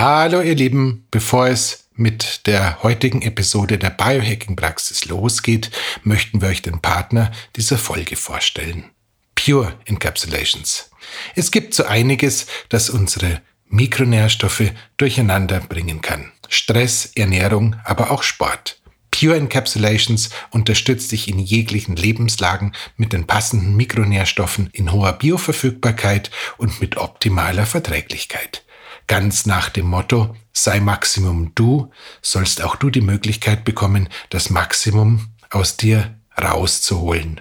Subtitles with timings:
[0.00, 5.72] Hallo ihr Lieben, bevor es mit der heutigen Episode der Biohacking Praxis losgeht,
[6.04, 8.84] möchten wir euch den Partner dieser Folge vorstellen.
[9.34, 10.92] Pure Encapsulations.
[11.34, 16.30] Es gibt so einiges, das unsere Mikronährstoffe durcheinander bringen kann.
[16.48, 18.80] Stress, Ernährung, aber auch Sport.
[19.10, 26.80] Pure Encapsulations unterstützt dich in jeglichen Lebenslagen mit den passenden Mikronährstoffen in hoher Bioverfügbarkeit und
[26.80, 28.62] mit optimaler Verträglichkeit.
[29.08, 31.90] Ganz nach dem Motto, sei Maximum du,
[32.20, 37.40] sollst auch du die Möglichkeit bekommen, das Maximum aus dir rauszuholen.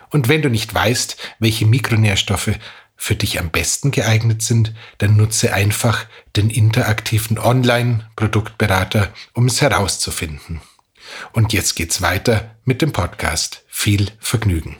[0.09, 2.57] Und wenn du nicht weißt, welche Mikronährstoffe
[2.97, 10.61] für dich am besten geeignet sind, dann nutze einfach den interaktiven Online-Produktberater, um es herauszufinden.
[11.33, 13.63] Und jetzt geht's weiter mit dem Podcast.
[13.67, 14.77] Viel Vergnügen.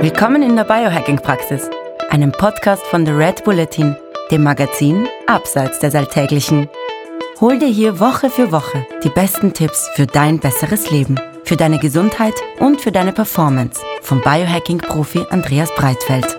[0.00, 1.68] Willkommen in der Biohacking-Praxis,
[2.10, 3.96] einem Podcast von The Red Bulletin,
[4.30, 6.68] dem Magazin Abseits des Alltäglichen.
[7.40, 11.78] Hol dir hier Woche für Woche die besten Tipps für dein besseres Leben, für deine
[11.78, 16.38] Gesundheit und für deine Performance vom Biohacking-Profi Andreas Breitfeld.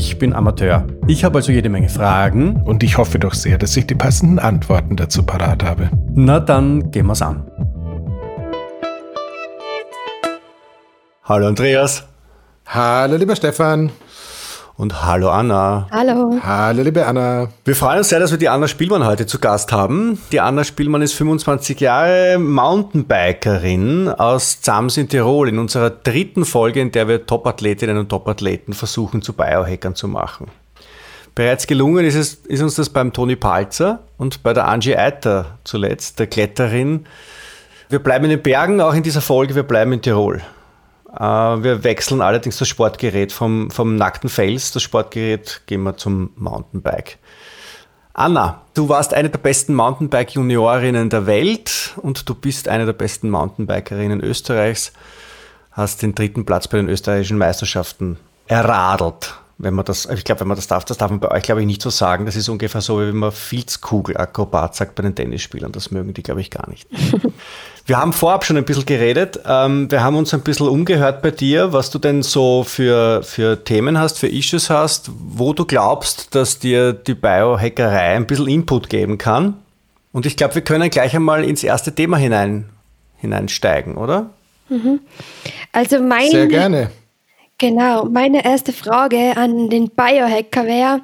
[0.19, 0.85] bin Amateur.
[1.07, 2.61] Ich habe also jede Menge Fragen.
[2.63, 5.89] Und ich hoffe doch sehr, dass ich die passenden Antworten dazu parat habe.
[6.13, 7.45] Na dann gehen wir's an.
[11.23, 12.03] Hallo Andreas.
[12.65, 13.91] Hallo lieber Stefan.
[14.81, 15.87] Und hallo Anna.
[15.91, 16.39] Hallo.
[16.43, 17.49] Hallo liebe Anna.
[17.65, 20.17] Wir freuen uns sehr, dass wir die Anna Spielmann heute zu Gast haben.
[20.31, 25.49] Die Anna Spielmann ist 25 Jahre Mountainbikerin aus Zams in Tirol.
[25.49, 30.47] In unserer dritten Folge, in der wir Topathletinnen und Topathleten versuchen zu Biohackern zu machen.
[31.35, 35.59] Bereits gelungen ist, es, ist uns das beim Toni Palzer und bei der Angie Eiter
[35.63, 37.05] zuletzt, der Kletterin.
[37.89, 40.41] Wir bleiben in den Bergen, auch in dieser Folge, wir bleiben in Tirol.
[41.13, 46.31] Äh, wir wechseln allerdings das Sportgerät vom, vom nackten Fels, das Sportgerät, gehen wir zum
[46.35, 47.17] Mountainbike.
[48.13, 53.29] Anna, du warst eine der besten Mountainbike-Juniorinnen der Welt und du bist eine der besten
[53.29, 54.91] Mountainbikerinnen Österreichs,
[55.71, 58.17] hast den dritten Platz bei den österreichischen Meisterschaften
[58.47, 61.43] erradelt wenn man das, ich glaube, wenn man das darf, das darf man bei euch,
[61.43, 62.25] glaube ich, nicht so sagen.
[62.25, 65.71] Das ist ungefähr so, wie wenn man Filzkugel-Akrobat sagt bei den Tennisspielern.
[65.71, 66.87] Das mögen die, glaube ich, gar nicht.
[67.85, 69.39] wir haben vorab schon ein bisschen geredet.
[69.45, 73.63] Ähm, wir haben uns ein bisschen umgehört bei dir, was du denn so für, für
[73.63, 78.89] Themen hast, für Issues hast, wo du glaubst, dass dir die Biohackerei ein bisschen Input
[78.89, 79.55] geben kann.
[80.11, 82.69] Und ich glaube, wir können gleich einmal ins erste Thema hinein,
[83.17, 84.31] hineinsteigen, oder?
[84.69, 85.01] Mhm.
[85.71, 86.91] Also mein, Sehr gerne.
[87.61, 91.01] Genau, meine erste Frage an den Biohacker wäre,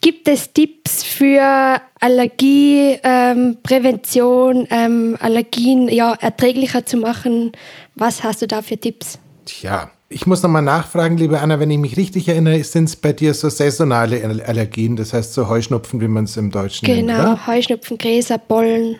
[0.00, 7.52] gibt es Tipps für Allergieprävention, ähm, ähm, Allergien ja, erträglicher zu machen?
[7.94, 9.18] Was hast du da für Tipps?
[9.44, 13.12] Tja, ich muss nochmal nachfragen, liebe Anna, wenn ich mich richtig erinnere, sind es bei
[13.12, 17.18] dir so saisonale Allergien, das heißt so Heuschnupfen, wie man es im Deutschen genau, nennt.
[17.18, 18.96] Genau, Heuschnupfen, Gräser, Pollen,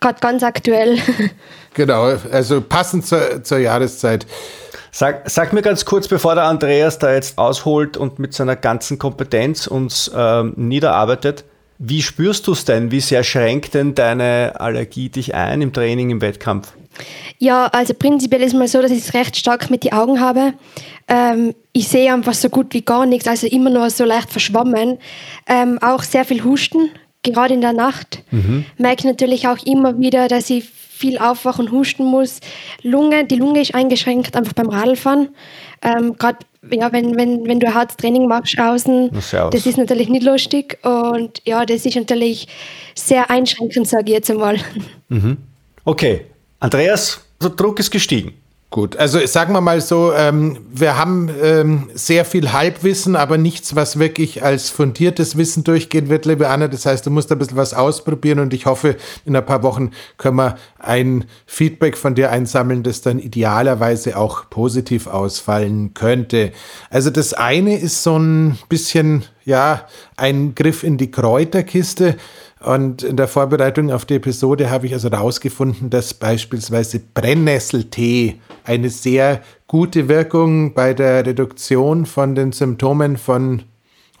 [0.00, 0.98] gerade ganz aktuell.
[1.74, 4.26] Genau, also passend zur, zur Jahreszeit.
[4.90, 8.98] Sag, sag, mir ganz kurz, bevor der Andreas da jetzt ausholt und mit seiner ganzen
[8.98, 11.44] Kompetenz uns ähm, niederarbeitet,
[11.82, 12.90] wie spürst du es denn?
[12.90, 16.74] Wie sehr schränkt denn deine Allergie dich ein im Training, im Wettkampf?
[17.38, 20.20] Ja, also prinzipiell ist es mal so, dass ich es recht stark mit den Augen
[20.20, 20.52] habe.
[21.08, 24.98] Ähm, ich sehe einfach so gut wie gar nichts, also immer nur so leicht verschwommen.
[25.46, 26.90] Ähm, auch sehr viel Husten,
[27.22, 28.24] gerade in der Nacht.
[28.30, 28.66] Mhm.
[28.76, 32.40] Merke natürlich auch immer wieder, dass ich viel aufwachen und husten muss.
[32.82, 35.30] Lunge, die Lunge ist eingeschränkt, einfach beim Radfahren.
[35.80, 36.40] Ähm, Gerade
[36.70, 41.40] ja, wenn, wenn, wenn du hartes Training machst außen, das ist natürlich nicht lustig und
[41.44, 42.48] ja, das ist natürlich
[42.94, 44.58] sehr einschränkend, sage ich jetzt einmal.
[45.08, 45.38] Mhm.
[45.84, 46.26] Okay,
[46.58, 48.34] Andreas, der Druck ist gestiegen.
[48.72, 53.74] Gut, also sagen wir mal so, ähm, wir haben ähm, sehr viel Halbwissen, aber nichts,
[53.74, 56.68] was wirklich als fundiertes Wissen durchgehen wird, liebe Anna.
[56.68, 58.94] Das heißt, du musst ein bisschen was ausprobieren und ich hoffe,
[59.24, 64.48] in ein paar Wochen können wir ein Feedback von dir einsammeln, das dann idealerweise auch
[64.50, 66.52] positiv ausfallen könnte.
[66.90, 72.18] Also das eine ist so ein bisschen, ja, ein Griff in die Kräuterkiste.
[72.60, 78.90] Und in der Vorbereitung auf die Episode habe ich also herausgefunden, dass beispielsweise Brennnesseltee eine
[78.90, 83.62] sehr gute Wirkung bei der Reduktion von den Symptomen von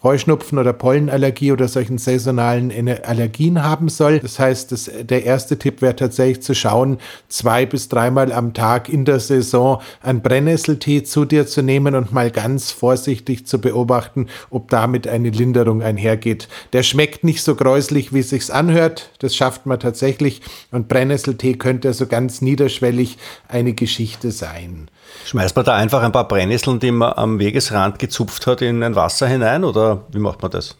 [0.02, 2.72] Heuschnupfen oder Pollenallergie oder solchen saisonalen
[3.04, 4.20] Allergien haben soll.
[4.20, 6.98] Das heißt, das, der erste Tipp wäre tatsächlich zu schauen,
[7.28, 12.12] zwei bis dreimal am Tag in der Saison einen Brennnesseltee zu dir zu nehmen und
[12.12, 16.48] mal ganz vorsichtig zu beobachten, ob damit eine Linderung einhergeht.
[16.72, 19.10] Der schmeckt nicht so gräuslich, wie es sich anhört.
[19.18, 20.40] Das schafft man tatsächlich.
[20.70, 23.18] Und Brennnesseltee könnte also ganz niederschwellig
[23.48, 24.88] eine Geschichte sein.
[25.26, 28.94] Schmeißt man da einfach ein paar Brennnesseln, die man am Wegesrand gezupft hat, in ein
[28.96, 30.76] Wasser hinein oder wie macht man das?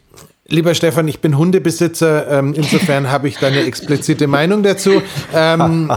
[0.53, 5.00] Lieber Stefan, ich bin Hundebesitzer, ähm, insofern habe ich da eine explizite Meinung dazu.
[5.32, 5.93] Ähm,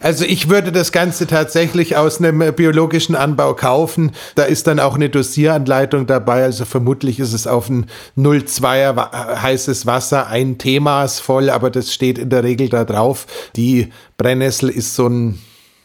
[0.00, 4.12] also ich würde das Ganze tatsächlich aus einem biologischen Anbau kaufen.
[4.36, 7.86] Da ist dann auch eine Dosieranleitung dabei, also vermutlich ist es auf ein
[8.16, 13.26] 0,2er heißes Wasser ein Teemaß voll, aber das steht in der Regel da drauf.
[13.56, 13.88] Die
[14.18, 15.40] Brennnessel ist so ein,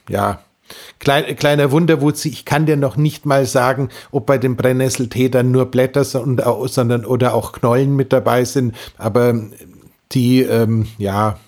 [0.10, 0.42] ja,
[1.08, 5.52] Klein, kleiner Wunderwutz, ich kann dir noch nicht mal sagen, ob bei dem Brennnesseltee dann
[5.52, 9.40] nur Blätter sondern oder auch Knollen mit dabei sind, aber
[10.12, 11.40] die, ähm, ja,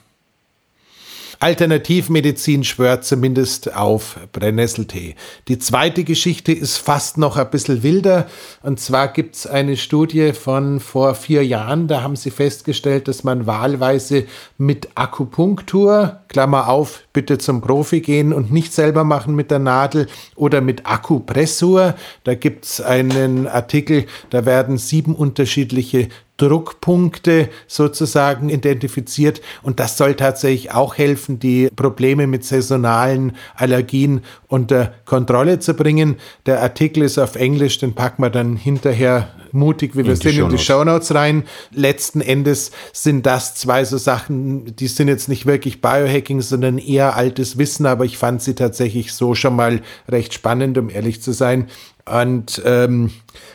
[1.41, 5.15] Alternativmedizin schwört zumindest auf Brennnesseltee.
[5.47, 8.27] Die zweite Geschichte ist fast noch ein bisschen wilder.
[8.61, 11.87] Und zwar gibt es eine Studie von vor vier Jahren.
[11.87, 14.25] Da haben sie festgestellt, dass man wahlweise
[14.57, 20.07] mit Akupunktur, Klammer auf, bitte zum Profi gehen und nicht selber machen mit der Nadel
[20.35, 21.95] oder mit Akupressur.
[22.25, 26.09] Da gibt es einen Artikel, da werden sieben unterschiedliche
[26.39, 29.41] Druckpunkte sozusagen identifiziert.
[29.61, 36.15] Und das soll tatsächlich auch helfen, die Probleme mit saisonalen Allergien unter Kontrolle zu bringen.
[36.45, 40.49] Der Artikel ist auf Englisch, den packen wir dann hinterher mutig, wie wir sind, in
[40.49, 41.43] die Shownotes rein.
[41.71, 47.15] Letzten Endes sind das zwei so Sachen, die sind jetzt nicht wirklich Biohacking, sondern eher
[47.15, 51.31] altes Wissen, aber ich fand sie tatsächlich so schon mal recht spannend, um ehrlich zu
[51.31, 51.67] sein.
[52.05, 53.11] Und ähm,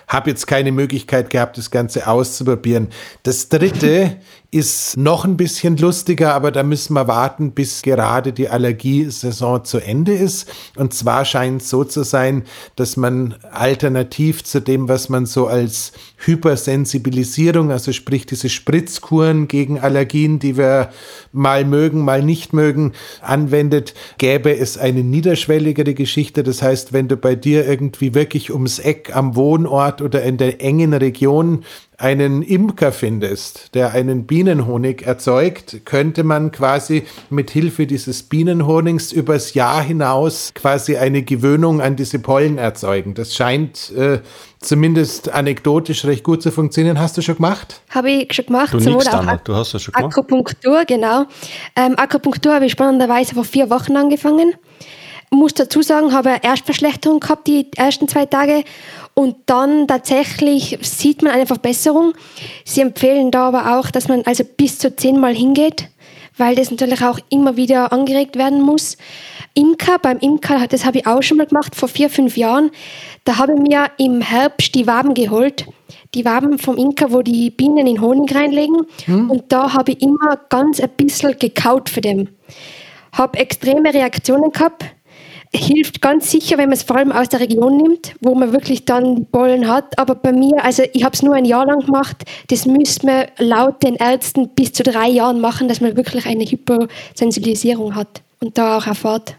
[0.09, 2.89] habe jetzt keine Möglichkeit gehabt, das Ganze auszuprobieren.
[3.23, 4.17] Das dritte
[4.55, 9.79] ist noch ein bisschen lustiger, aber da müssen wir warten, bis gerade die Allergiesaison zu
[9.81, 10.49] Ende ist.
[10.77, 12.45] Und zwar scheint es so zu sein,
[12.77, 19.81] dass man alternativ zu dem, was man so als Hypersensibilisierung, also sprich diese Spritzkuren gegen
[19.81, 20.91] Allergien, die wir
[21.33, 22.93] mal mögen, mal nicht mögen,
[23.23, 26.45] anwendet, gäbe es eine niederschwelligere Geschichte.
[26.45, 30.61] Das heißt, wenn du bei dir irgendwie wirklich ums Eck am Wohnort oder in der
[30.63, 31.65] engen Region
[31.97, 39.55] einen Imker findest, der einen Bienenhonig erzeugt, könnte man quasi mit Hilfe dieses Bienenhonigs übers
[39.55, 43.15] Jahr hinaus quasi eine Gewöhnung an diese Pollen erzeugen.
[43.15, 44.19] Das scheint äh,
[44.59, 46.99] zumindest anekdotisch recht gut zu funktionieren.
[46.99, 47.81] Hast du schon gemacht?
[47.91, 48.73] Habe ich schon gemacht.
[48.73, 50.13] Du, nix, auch du hast ja schon gemacht.
[50.13, 51.27] Akupunktur, genau.
[51.77, 54.55] Ähm, Akupunktur habe ich spannenderweise vor vier Wochen angefangen.
[55.31, 58.63] Muss dazu sagen, habe eine Erstverschlechterung gehabt die ersten zwei Tage
[59.15, 62.15] und dann tatsächlich sieht man eine Verbesserung.
[62.65, 65.89] Sie empfehlen da aber auch, dass man also bis zu zehnmal hingeht,
[66.37, 68.97] weil das natürlich auch immer wieder angeregt werden muss.
[69.55, 72.73] Imker, beim Imker, das habe ich auch schon mal gemacht, vor vier, fünf Jahren.
[73.23, 75.65] Da habe ich mir im Herbst die Waben geholt.
[76.15, 78.87] Die Waben vom Imker, wo die Bienen in Honig reinlegen.
[79.05, 79.31] Hm.
[79.31, 82.29] Und da habe ich immer ganz ein bisschen gekaut für dem.
[83.13, 84.85] Habe extreme Reaktionen gehabt
[85.55, 88.85] hilft ganz sicher, wenn man es vor allem aus der Region nimmt, wo man wirklich
[88.85, 89.99] dann die Pollen hat.
[89.99, 93.27] Aber bei mir, also ich habe es nur ein Jahr lang gemacht, das müsste man
[93.39, 98.59] laut den Ärzten bis zu drei Jahren machen, dass man wirklich eine Hypersensibilisierung hat und
[98.59, 99.37] da auch erfahrt.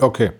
[0.00, 0.30] Okay.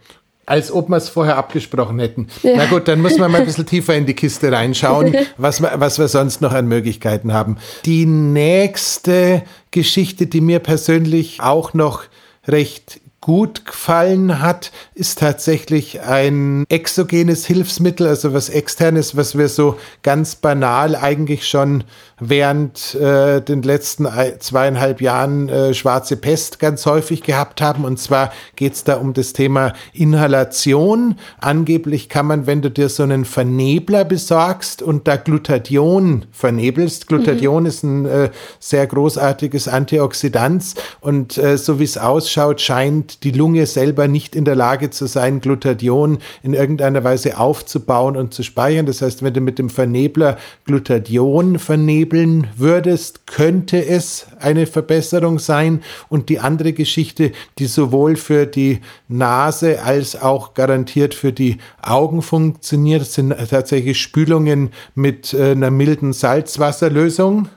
[0.45, 2.27] Als ob wir es vorher abgesprochen hätten.
[2.43, 2.55] Ja.
[2.57, 5.99] Na gut, dann muss man mal ein bisschen tiefer in die Kiste reinschauen, was, was
[5.99, 7.59] wir sonst noch an Möglichkeiten haben.
[7.85, 12.03] Die nächste Geschichte, die mir persönlich auch noch
[12.49, 19.79] recht gut gefallen hat, ist tatsächlich ein exogenes Hilfsmittel, also was externes, was wir so
[20.03, 21.85] ganz banal eigentlich schon
[22.19, 24.09] während äh, den letzten
[24.41, 27.85] zweieinhalb Jahren äh, schwarze Pest ganz häufig gehabt haben.
[27.85, 31.17] Und zwar geht es da um das Thema Inhalation.
[31.41, 37.63] Angeblich kann man, wenn du dir so einen Vernebler besorgst und da Glutathion vernebelst, Glutathion
[37.63, 37.69] mhm.
[37.69, 43.67] ist ein äh, sehr großartiges Antioxidant und äh, so wie es ausschaut, scheint die Lunge
[43.67, 48.87] selber nicht in der Lage zu sein, Glutathion in irgendeiner Weise aufzubauen und zu speichern.
[48.87, 55.39] Das heißt, wenn du mit dem Vernebler Glutathion vernebelst, hebeln würdest, könnte es eine Verbesserung
[55.39, 55.83] sein.
[56.09, 62.23] Und die andere Geschichte, die sowohl für die Nase als auch garantiert für die Augen
[62.23, 67.49] funktioniert, sind tatsächlich Spülungen mit äh, einer milden Salzwasserlösung.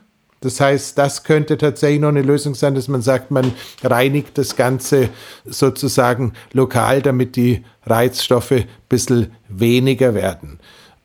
[0.41, 4.55] Das heißt, das könnte tatsächlich noch eine Lösung sein, dass man sagt, man reinigt das
[4.55, 5.09] Ganze
[5.45, 10.59] sozusagen lokal, damit die Reizstoffe ein bisschen weniger werden.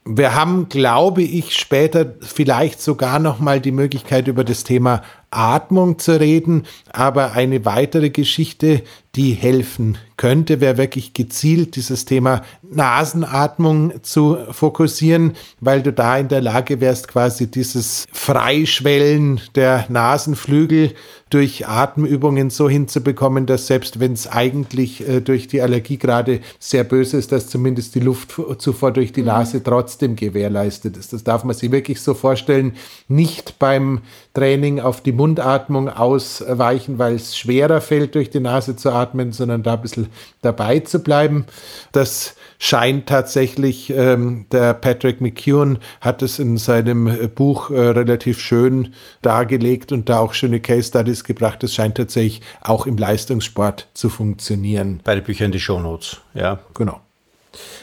[0.04, 5.98] Wir haben, glaube ich, später vielleicht sogar noch mal die Möglichkeit über das Thema Atmung
[5.98, 8.82] zu reden, aber eine weitere Geschichte,
[9.16, 16.28] die helfen könnte, wäre wirklich gezielt dieses Thema Nasenatmung zu fokussieren, weil du da in
[16.28, 20.94] der Lage wärst, quasi dieses Freischwellen der Nasenflügel
[21.30, 26.84] durch Atemübungen so hinzubekommen, dass selbst wenn es eigentlich äh, durch die Allergie gerade sehr
[26.84, 29.28] böse ist, dass zumindest die Luftzufuhr durch die mhm.
[29.28, 31.12] Nase trotzdem gewährleistet ist.
[31.12, 32.74] Das darf man sich wirklich so vorstellen,
[33.08, 34.00] nicht beim
[34.34, 39.62] Training auf die Mundatmung ausweichen, weil es schwerer fällt, durch die Nase zu atmen, sondern
[39.62, 40.08] da ein bisschen
[40.42, 41.46] dabei zu bleiben.
[41.92, 48.40] Das scheint tatsächlich, ähm, der Patrick McEwen hat es in seinem äh, Buch äh, relativ
[48.40, 51.62] schön dargelegt und da auch schöne Case Studies gebracht.
[51.62, 55.00] Das scheint tatsächlich auch im Leistungssport zu funktionieren.
[55.02, 56.60] Beide Bücher in die Shownotes, ja.
[56.74, 57.00] Genau.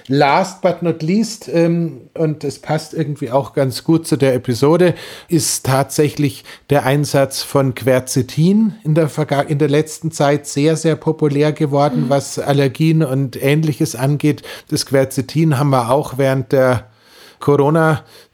[0.07, 4.93] Last but not least, ähm, und es passt irgendwie auch ganz gut zu der Episode,
[5.27, 9.09] ist tatsächlich der Einsatz von Quercetin in der,
[9.47, 12.09] in der letzten Zeit sehr, sehr populär geworden, mhm.
[12.09, 14.43] was Allergien und ähnliches angeht.
[14.69, 16.88] Das Quercetin haben wir auch während der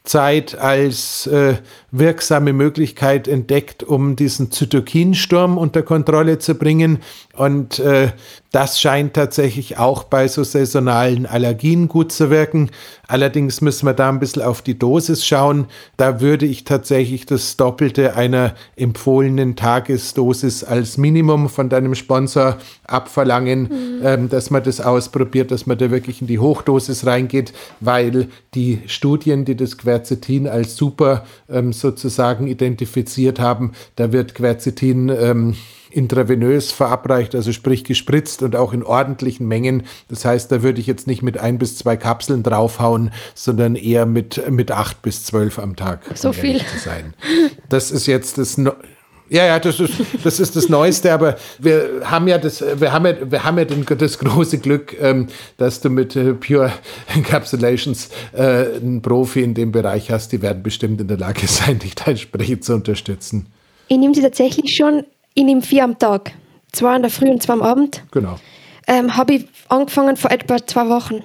[0.04, 1.56] Corona-Zeit als äh,
[1.90, 6.98] wirksame Möglichkeit entdeckt, um diesen Zytokinsturm unter Kontrolle zu bringen.
[7.36, 8.10] Und äh,
[8.52, 12.70] das scheint tatsächlich auch bei so saisonalen Allergien gut zu wirken.
[13.08, 15.66] Allerdings müssen wir da ein bisschen auf die Dosis schauen.
[15.96, 23.62] Da würde ich tatsächlich das Doppelte einer empfohlenen Tagesdosis als Minimum von deinem Sponsor abverlangen,
[23.62, 24.00] mhm.
[24.04, 28.80] ähm, dass man das ausprobiert, dass man da wirklich in die Hochdosis reingeht, weil die
[28.86, 33.72] Studien, die das Quercetin als super ähm, sozusagen identifiziert haben.
[33.96, 35.54] Da wird Quercetin ähm,
[35.90, 39.84] intravenös verabreicht, also sprich gespritzt und auch in ordentlichen Mengen.
[40.08, 44.04] Das heißt, da würde ich jetzt nicht mit ein bis zwei Kapseln draufhauen, sondern eher
[44.04, 46.00] mit, mit acht bis zwölf am Tag.
[46.14, 46.58] So um viel.
[46.58, 47.14] Zu sein.
[47.68, 48.60] Das ist jetzt das.
[49.30, 53.06] Ja, ja, das ist, das ist das Neueste, aber wir haben ja das, wir haben
[53.06, 56.72] ja, wir haben ja den, das große Glück, ähm, dass du mit äh, Pure
[57.14, 60.32] Encapsulations äh, einen Profi in dem Bereich hast.
[60.32, 63.46] Die werden bestimmt in der Lage sein, dich da entsprechend zu unterstützen.
[63.88, 65.04] Ich nehme sie tatsächlich schon,
[65.34, 66.32] ich nehme vier am Tag.
[66.72, 68.02] Zwei in der Früh und zwei am Abend.
[68.10, 68.36] Genau.
[68.86, 71.22] Ähm, Habe ich angefangen vor etwa zwei Wochen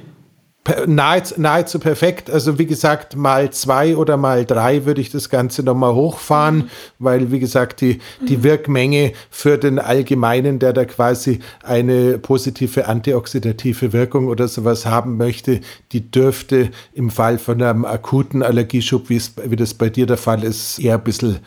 [0.88, 2.30] nahezu, nahezu perfekt.
[2.30, 6.70] Also wie gesagt, mal zwei oder mal drei würde ich das Ganze nochmal hochfahren, mhm.
[7.00, 8.44] weil wie gesagt, die, die mhm.
[8.44, 15.62] Wirkmenge für den Allgemeinen, der da quasi eine positive antioxidative Wirkung oder sowas haben möchte,
[15.92, 20.18] die dürfte im Fall von einem akuten Allergieschub, wie, es, wie das bei dir der
[20.18, 21.40] Fall ist, eher ein bisschen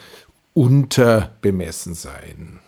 [0.54, 2.61] unterbemessen sein.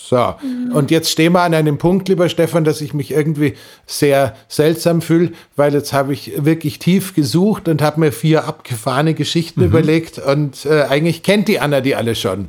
[0.00, 0.70] So, mhm.
[0.72, 5.02] und jetzt stehen wir an einem Punkt, lieber Stefan, dass ich mich irgendwie sehr seltsam
[5.02, 9.66] fühle, weil jetzt habe ich wirklich tief gesucht und habe mir vier abgefahrene Geschichten mhm.
[9.66, 12.48] überlegt und äh, eigentlich kennt die Anna die alle schon.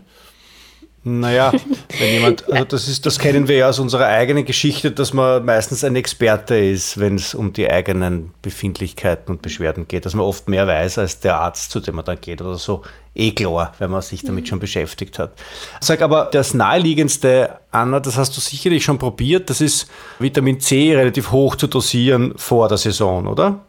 [1.03, 1.51] Naja,
[1.98, 5.44] wenn jemand, also das ist, das kennen wir ja aus unserer eigenen Geschichte, dass man
[5.44, 10.25] meistens ein Experte ist, wenn es um die eigenen Befindlichkeiten und Beschwerden geht, dass man
[10.25, 12.84] oft mehr weiß als der Arzt, zu dem man dann geht oder so.
[13.20, 14.48] Eh klar, wenn man sich damit mhm.
[14.48, 15.34] schon beschäftigt hat.
[15.82, 19.88] Sag aber, das naheliegendste, Anna, das hast du sicherlich schon probiert, das ist
[20.20, 23.60] Vitamin C relativ hoch zu dosieren vor der Saison, oder?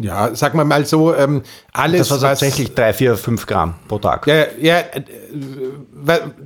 [0.00, 1.42] Ja, sagen wir mal so, ähm,
[1.72, 2.08] alles.
[2.08, 4.26] Das war tatsächlich drei, vier, fünf Gramm pro Tag.
[4.26, 5.02] Ja, ja, äh,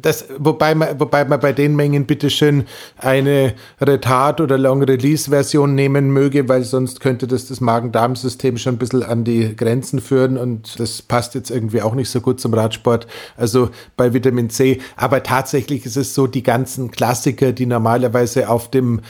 [0.01, 2.67] das, wobei, man, wobei man bei den Mengen bitteschön
[2.99, 9.03] eine Retard- oder Long-Release-Version nehmen möge, weil sonst könnte das das Magen-Darm-System schon ein bisschen
[9.03, 13.07] an die Grenzen führen und das passt jetzt irgendwie auch nicht so gut zum Radsport.
[13.37, 14.81] Also bei Vitamin C.
[14.97, 19.01] Aber tatsächlich ist es so, die ganzen Klassiker, die normalerweise auf dem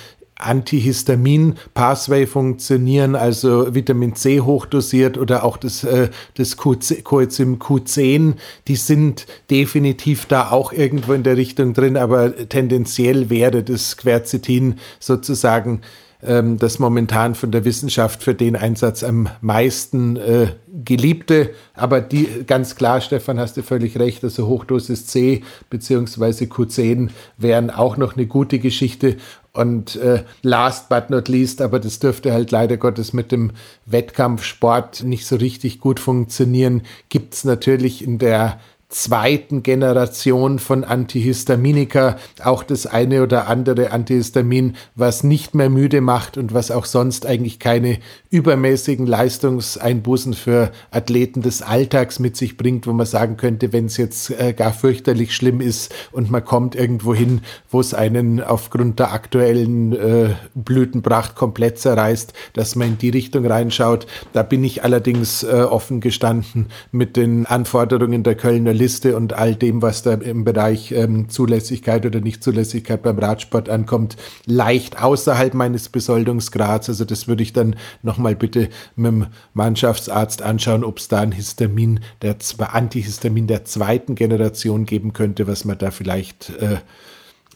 [0.45, 8.35] Antihistamin-Pathway funktionieren, also Vitamin C hochdosiert oder auch das, äh, das Coenzym Q10,
[8.69, 14.77] die sind definitiv da auch irgendwo in der Richtung drin, aber tendenziell wäre das Quercetin
[15.01, 15.81] sozusagen
[16.27, 20.49] ähm, das momentan von der Wissenschaft für den Einsatz am meisten äh,
[20.85, 21.51] geliebte.
[21.75, 26.47] Aber die ganz klar, Stefan, hast du völlig recht, also Hochdosis C bzw.
[26.47, 29.17] Q10 wären auch noch eine gute Geschichte.
[29.55, 33.53] Und äh, last but not least, aber das dürfte halt leider Gottes mit dem
[33.87, 38.59] Wettkampfsport nicht so richtig gut funktionieren, gibt es natürlich in der
[38.95, 46.39] zweiten Generation von Antihistaminika, auch das eine oder andere Antihistamin, was nicht mehr müde macht
[46.39, 47.99] und was auch sonst eigentlich keine
[48.31, 53.97] übermäßigen Leistungseinbußen für Athleten des Alltags mit sich bringt, wo man sagen könnte, wenn es
[53.97, 59.01] jetzt äh, gar fürchterlich schlimm ist und man kommt irgendwo hin, wo es einen aufgrund
[59.01, 64.07] der aktuellen äh, Blütenpracht komplett zerreißt, dass man in die Richtung reinschaut.
[64.33, 68.73] Da bin ich allerdings äh, offen gestanden mit den Anforderungen der Kölner
[69.17, 75.03] und all dem, was da im Bereich ähm, Zulässigkeit oder Nichtzulässigkeit beim Radsport ankommt, leicht
[75.03, 76.89] außerhalb meines Besoldungsgrads.
[76.89, 81.33] Also das würde ich dann nochmal bitte mit dem Mannschaftsarzt anschauen, ob es da ein
[81.33, 86.79] Histamin, der Antihistamin der zweiten Generation geben könnte, was man da vielleicht äh,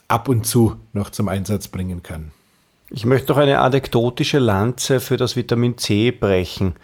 [0.08, 2.32] ab und zu noch zum Einsatz bringen kann.
[2.90, 6.74] Ich möchte noch eine anekdotische Lanze für das Vitamin C brechen.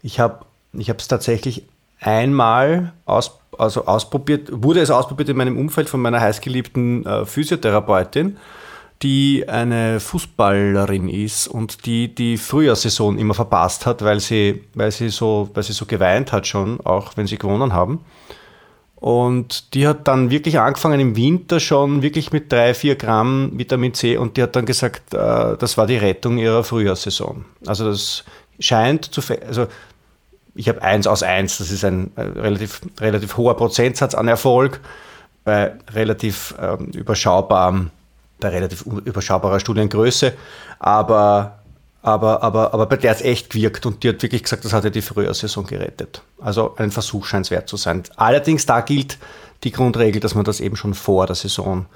[0.00, 1.64] Ich habe ich es tatsächlich
[1.98, 8.38] einmal aus, also ausprobiert, wurde es ausprobiert in meinem Umfeld von meiner heißgeliebten äh, Physiotherapeutin,
[9.02, 15.08] die eine Fußballerin ist und die die Frühjahrssaison immer verpasst hat, weil sie, weil sie,
[15.08, 18.00] so, weil sie so geweint hat schon, auch wenn sie gewonnen haben.
[18.96, 23.94] Und die hat dann wirklich angefangen im Winter schon wirklich mit drei, vier Gramm Vitamin
[23.94, 27.46] C und die hat dann gesagt, äh, das war die Rettung ihrer Frühjahrssaison.
[27.66, 28.24] Also das
[28.58, 29.68] scheint zu, also
[30.54, 34.80] ich habe eins aus eins, das ist ein äh, relativ, relativ hoher Prozentsatz an Erfolg
[35.44, 37.90] bei relativ ähm, überschaubarem,
[38.40, 40.34] bei relativ überschaubarer Studiengröße,
[40.78, 41.58] aber,
[42.02, 44.72] aber, aber, aber bei der hat es echt gewirkt und die hat wirklich gesagt, das
[44.72, 46.22] hat ja die Frühjahrsaison gerettet.
[46.40, 48.02] Also ein Versuch scheint es wert zu sein.
[48.16, 49.18] Allerdings da gilt
[49.64, 51.86] die Grundregel, dass man das eben schon vor der Saison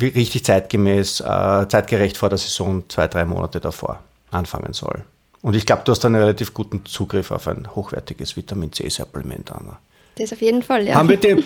[0.00, 5.04] richtig zeitgemäß, äh, zeitgerecht vor der Saison zwei, drei Monate davor anfangen soll.
[5.44, 9.78] Und ich glaube, du hast einen relativ guten Zugriff auf ein hochwertiges Vitamin C-Supplement, Anna.
[10.16, 10.94] Das auf jeden Fall, ja.
[10.94, 11.36] Haben wir dir,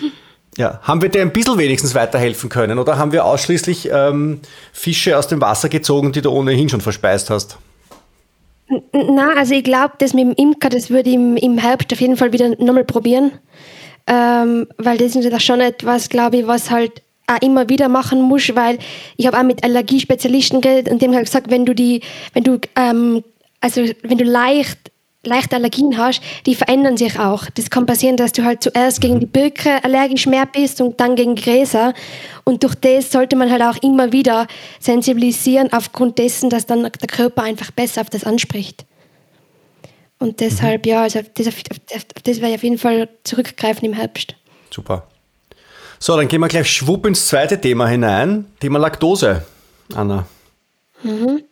[0.57, 4.39] ja, haben wir dir ein bisschen wenigstens weiterhelfen können oder haben wir ausschließlich ähm,
[4.73, 7.59] Fische aus dem Wasser gezogen, die du ohnehin schon verspeist hast?
[8.93, 12.01] Na, also ich glaube, das mit dem Imker, das würde ich im, im Herbst auf
[12.01, 13.33] jeden Fall wieder nochmal probieren.
[14.07, 18.23] Ähm, weil das ist ja schon etwas, glaube ich, was halt auch immer wieder machen
[18.23, 18.79] muss, weil
[19.17, 22.01] ich habe auch mit Allergiespezialisten geredet und dem habe gesagt, wenn du die,
[22.33, 23.25] wenn du ähm,
[23.61, 24.91] also wenn du leicht
[25.25, 27.47] leichte Allergien hast, die verändern sich auch.
[27.55, 31.17] Das kann passieren, dass du halt zuerst gegen die Birke allergisch mehr bist und dann
[31.17, 31.93] gegen Gräser.
[32.45, 34.47] Und durch das sollte man halt auch immer wieder
[34.81, 38.85] sensibilisieren, aufgrund dessen, dass dann der Körper einfach besser auf das anspricht.
[40.19, 40.91] Und deshalb, mhm.
[40.91, 44.35] ja, also das, das werde ich auf jeden Fall zurückgreifen im Herbst.
[44.71, 45.07] Super.
[46.01, 48.47] So, dann gehen wir gleich schwupp ins zweite Thema hinein.
[48.61, 49.45] Thema Laktose,
[49.95, 50.27] Anna.
[51.03, 51.43] Mhm.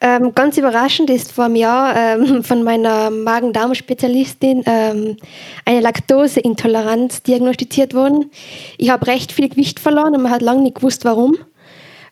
[0.00, 5.16] Ähm, ganz überraschend ist vor einem Jahr ähm, von meiner Magen-Darm-Spezialistin ähm,
[5.64, 8.30] eine Laktoseintoleranz diagnostiziert worden.
[8.78, 11.36] Ich habe recht viel Gewicht verloren und man hat lange nicht gewusst, warum.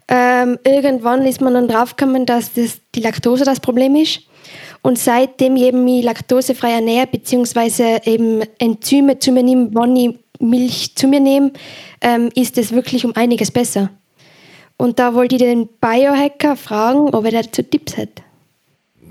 [0.09, 4.21] Ähm, irgendwann ist man dann draufgekommen, dass das die Laktose das Problem ist.
[4.83, 10.95] Und seitdem eben mich laktosefrei ernähre, beziehungsweise eben Enzyme zu mir nehme, wann ich Milch
[10.95, 11.53] zu mir nehme,
[12.01, 13.91] ähm, ist es wirklich um einiges besser.
[14.79, 18.23] Und da wollte ich den Biohacker fragen, ob er dazu Tipps hat.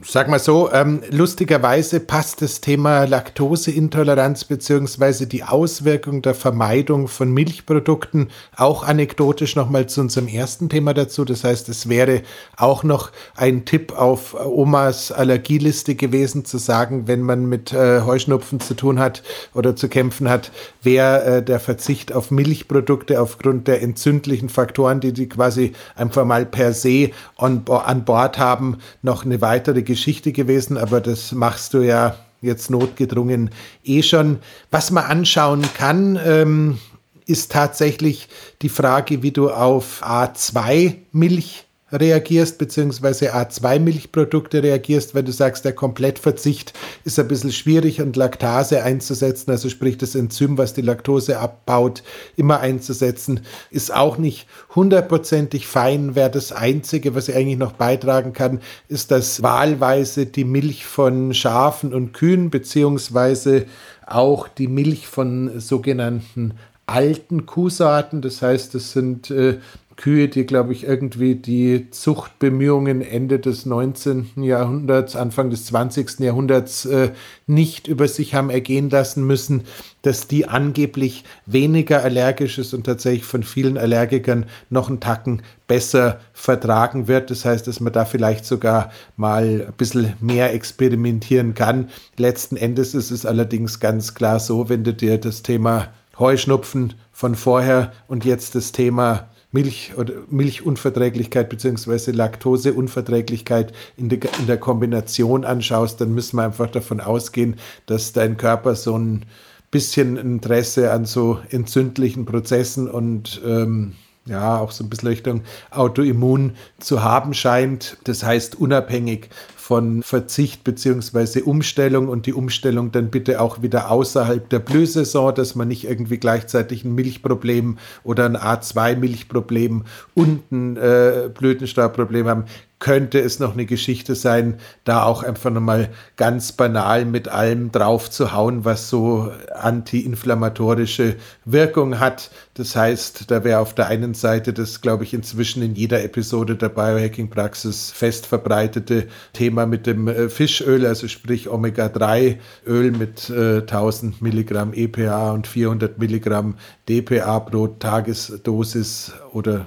[0.10, 5.26] Sag mal so, ähm, lustigerweise passt das Thema Laktoseintoleranz bzw.
[5.26, 11.26] die Auswirkung der Vermeidung von Milchprodukten auch anekdotisch nochmal zu unserem ersten Thema dazu.
[11.26, 12.22] Das heißt, es wäre
[12.56, 18.62] auch noch ein Tipp auf Omas Allergieliste gewesen, zu sagen, wenn man mit äh, Heuschnupfen
[18.62, 23.82] zu tun hat oder zu kämpfen hat, wäre äh, der Verzicht auf Milchprodukte aufgrund der
[23.82, 29.42] entzündlichen Faktoren, die die quasi einfach mal per se on, an Bord haben, noch eine
[29.42, 29.97] weitere Geschichte
[30.34, 33.50] gewesen, aber das machst du ja jetzt notgedrungen
[33.84, 34.40] eh schon.
[34.72, 36.80] Was man anschauen kann, ähm,
[37.26, 38.30] ist tatsächlich
[38.62, 46.74] die Frage, wie du auf A2-Milch reagierst, beziehungsweise A2-Milchprodukte reagierst, wenn du sagst, der Komplettverzicht
[47.06, 52.04] ist ein bisschen schwierig und Laktase einzusetzen, also sprich das Enzym, was die Laktose abbaut,
[52.36, 56.16] immer einzusetzen, ist auch nicht hundertprozentig fein.
[56.16, 61.34] Wäre das Einzige, was ich eigentlich noch beitragen kann, ist, dass wahlweise die Milch von
[61.34, 63.66] Schafen und Kühen, beziehungsweise
[64.06, 69.60] auch die Milch von sogenannten alten Kuhsorten, das heißt, das sind äh,
[69.98, 74.44] Kühe, die, glaube ich, irgendwie die Zuchtbemühungen Ende des 19.
[74.44, 76.20] Jahrhunderts, Anfang des 20.
[76.20, 77.10] Jahrhunderts äh,
[77.48, 79.64] nicht über sich haben ergehen lassen müssen,
[80.04, 86.20] dass die angeblich weniger allergisch ist und tatsächlich von vielen Allergikern noch einen Tacken besser
[86.32, 87.32] vertragen wird.
[87.32, 91.90] Das heißt, dass man da vielleicht sogar mal ein bisschen mehr experimentieren kann.
[92.18, 95.88] Letzten Endes ist es allerdings ganz klar so, wenn du dir das Thema
[96.20, 102.12] Heuschnupfen von vorher und jetzt das Thema Milch oder Milchunverträglichkeit bzw.
[102.12, 107.56] Laktoseunverträglichkeit in der, in der Kombination anschaust, dann müssen wir einfach davon ausgehen,
[107.86, 109.26] dass dein Körper so ein
[109.72, 113.94] bisschen Interesse an so entzündlichen Prozessen und ähm,
[114.26, 117.98] ja, auch so ein bisschen Richtung Autoimmun zu haben scheint.
[118.04, 119.30] Das heißt, unabhängig
[119.68, 125.56] von Verzicht beziehungsweise Umstellung und die Umstellung dann bitte auch wieder außerhalb der Blühsaison, dass
[125.56, 132.46] man nicht irgendwie gleichzeitig ein Milchproblem oder ein A2-Milchproblem und ein äh, Blütenstaubproblem haben
[132.80, 138.12] könnte es noch eine Geschichte sein, da auch einfach nochmal ganz banal mit allem drauf
[138.12, 142.30] zu hauen, was so antiinflammatorische Wirkung hat.
[142.54, 146.56] Das heißt, da wäre auf der einen Seite das, glaube ich, inzwischen in jeder Episode
[146.56, 154.22] der Biohacking-Praxis fest verbreitete Thema mit dem äh, Fischöl, also sprich Omega-3-Öl mit äh, 1000
[154.22, 156.56] Milligramm EPA und 400 Milligramm
[156.88, 159.66] DPA pro Tagesdosis oder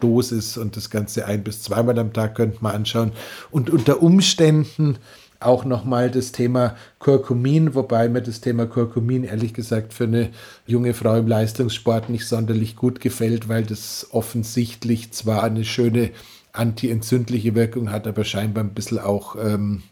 [0.00, 3.12] Dosis und das Ganze ein bis zweimal am Tag könnte man anschauen.
[3.50, 4.98] Und unter Umständen
[5.40, 10.30] auch nochmal das Thema Kurkumin, wobei mir das Thema Kurkumin ehrlich gesagt für eine
[10.66, 16.10] junge Frau im Leistungssport nicht sonderlich gut gefällt, weil das offensichtlich zwar eine schöne
[16.52, 19.82] antientzündliche Wirkung hat, aber scheinbar ein bisschen auch ähm,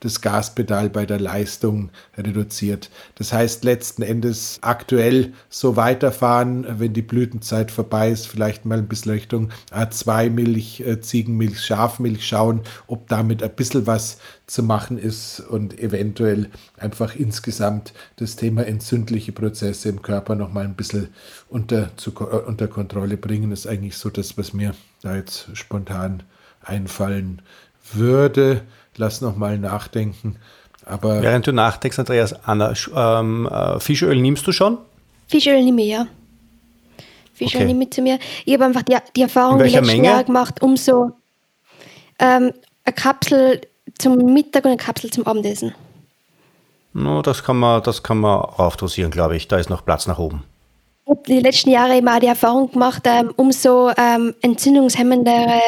[0.00, 2.90] das Gaspedal bei der Leistung reduziert.
[3.16, 8.88] Das heißt letzten Endes aktuell so weiterfahren, wenn die Blütenzeit vorbei ist, vielleicht mal ein
[8.88, 15.40] bisschen Richtung A2-Milch, äh, Ziegenmilch, Schafmilch schauen, ob damit ein bisschen was zu machen ist
[15.40, 21.08] und eventuell einfach insgesamt das Thema entzündliche Prozesse im Körper noch mal ein bisschen
[21.48, 26.22] unter, zu, äh, unter Kontrolle bringen, ist eigentlich so das, was mir da jetzt spontan
[26.60, 27.42] einfallen
[27.92, 28.62] würde
[28.98, 30.36] lass noch mal nachdenken.
[30.84, 34.78] Aber Während du nachdenkst, Andreas, Anna, ähm, äh, Fischöl nimmst du schon?
[35.26, 36.06] Fischöl nehme ich, ja.
[37.34, 37.66] Fischöl okay.
[37.66, 38.18] nehme ich zu mir.
[38.44, 40.04] Ich habe einfach die, die Erfahrung die letzten?
[40.04, 41.12] Jahre gemacht, umso
[42.18, 42.52] ähm,
[42.84, 43.60] eine Kapsel
[43.98, 45.74] zum Mittag und eine Kapsel zum Abendessen.
[46.94, 49.46] No, das kann man, das kann man aufdosieren, glaube ich.
[49.46, 50.44] Da ist noch Platz nach oben.
[51.04, 55.60] Ich habe die letzten Jahre immer die Erfahrung gemacht, ähm, umso ähm, entzündungshemmendere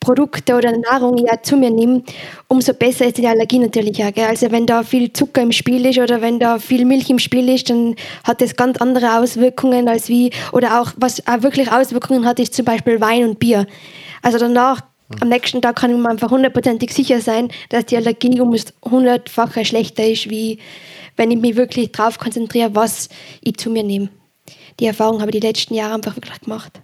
[0.00, 2.02] Produkte oder Nahrung ja zu mir nehme,
[2.48, 4.12] umso besser ist die Allergie natürlich auch.
[4.12, 4.24] Gell?
[4.24, 7.48] Also wenn da viel Zucker im Spiel ist oder wenn da viel Milch im Spiel
[7.50, 12.24] ist, dann hat das ganz andere Auswirkungen als wie, oder auch was auch wirklich Auswirkungen
[12.24, 13.66] hat, ist zum Beispiel Wein und Bier.
[14.22, 14.80] Also danach,
[15.20, 20.06] am nächsten Tag kann man einfach hundertprozentig sicher sein, dass die Allergie um hundertfache schlechter
[20.06, 20.58] ist, wie
[21.16, 23.10] wenn ich mich wirklich darauf konzentriere, was
[23.42, 24.08] ich zu mir nehme.
[24.78, 26.80] Die Erfahrung habe ich die letzten Jahre einfach wirklich gemacht.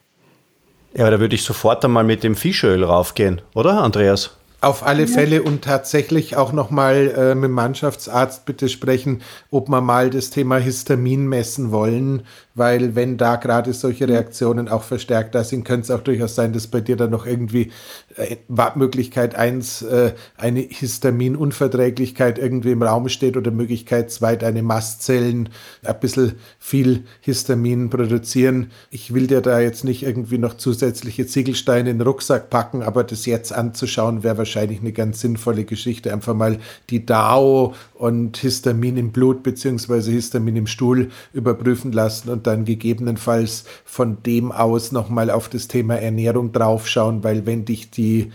[0.96, 4.30] Ja, aber da würde ich sofort einmal mit dem Fischöl raufgehen, oder, Andreas?
[4.62, 9.82] Auf alle Fälle und tatsächlich auch nochmal äh, mit dem Mannschaftsarzt bitte sprechen, ob wir
[9.82, 12.22] mal das Thema Histamin messen wollen,
[12.56, 16.54] weil wenn da gerade solche Reaktionen auch verstärkt da sind, könnte es auch durchaus sein,
[16.54, 17.70] dass bei dir dann noch irgendwie
[18.16, 18.36] äh,
[18.74, 25.50] Möglichkeit eins äh, eine Histaminunverträglichkeit irgendwie im Raum steht oder Möglichkeit zwei deine Mastzellen
[25.84, 28.70] ein bisschen viel Histamin produzieren.
[28.90, 33.04] Ich will dir da jetzt nicht irgendwie noch zusätzliche Ziegelsteine in den Rucksack packen, aber
[33.04, 36.10] das jetzt anzuschauen wäre wahrscheinlich eine ganz sinnvolle Geschichte.
[36.10, 42.45] Einfach mal die DAO und Histamin im Blut beziehungsweise Histamin im Stuhl überprüfen lassen und
[42.46, 48.32] dann gegebenenfalls von dem aus nochmal auf das Thema Ernährung draufschauen, weil wenn dich die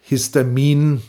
[0.00, 1.02] Histamin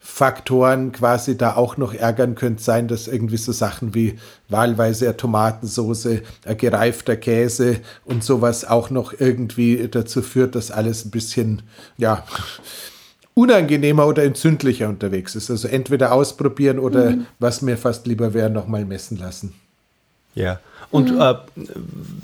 [0.00, 5.16] Faktoren quasi da auch noch ärgern könnte sein, dass irgendwie so Sachen wie wahlweise eine
[5.16, 11.62] Tomatensoße, ein gereifter Käse und sowas auch noch irgendwie dazu führt, dass alles ein bisschen,
[11.96, 12.24] ja,
[13.34, 15.50] unangenehmer oder entzündlicher unterwegs ist.
[15.50, 17.26] Also entweder ausprobieren oder mhm.
[17.38, 19.52] was mir fast lieber wäre, nochmal messen lassen.
[20.34, 20.58] Ja.
[20.90, 21.20] Und mhm.
[21.20, 21.34] äh,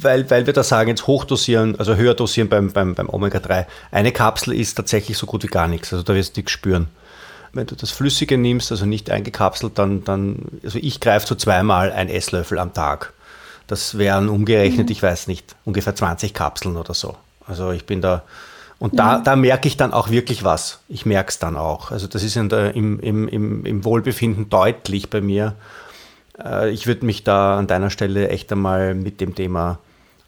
[0.00, 4.12] weil, weil wir da sagen, jetzt hochdosieren, also höher dosieren beim, beim, beim Omega-3, eine
[4.12, 5.92] Kapsel ist tatsächlich so gut wie gar nichts.
[5.92, 6.88] Also da wirst du nichts spüren.
[7.52, 11.92] Wenn du das Flüssige nimmst, also nicht eingekapselt, dann, dann also ich greife so zweimal
[11.92, 13.12] ein Esslöffel am Tag.
[13.66, 14.92] Das wären umgerechnet, mhm.
[14.92, 17.16] ich weiß nicht, ungefähr 20 Kapseln oder so.
[17.46, 18.22] Also ich bin da,
[18.78, 20.80] und da, da merke ich dann auch wirklich was.
[20.88, 21.90] Ich merke es dann auch.
[21.90, 25.54] Also das ist in der, im, im, im, im Wohlbefinden deutlich bei mir.
[26.42, 29.78] Äh, ich würde mich da an deiner Stelle echt einmal mit dem Thema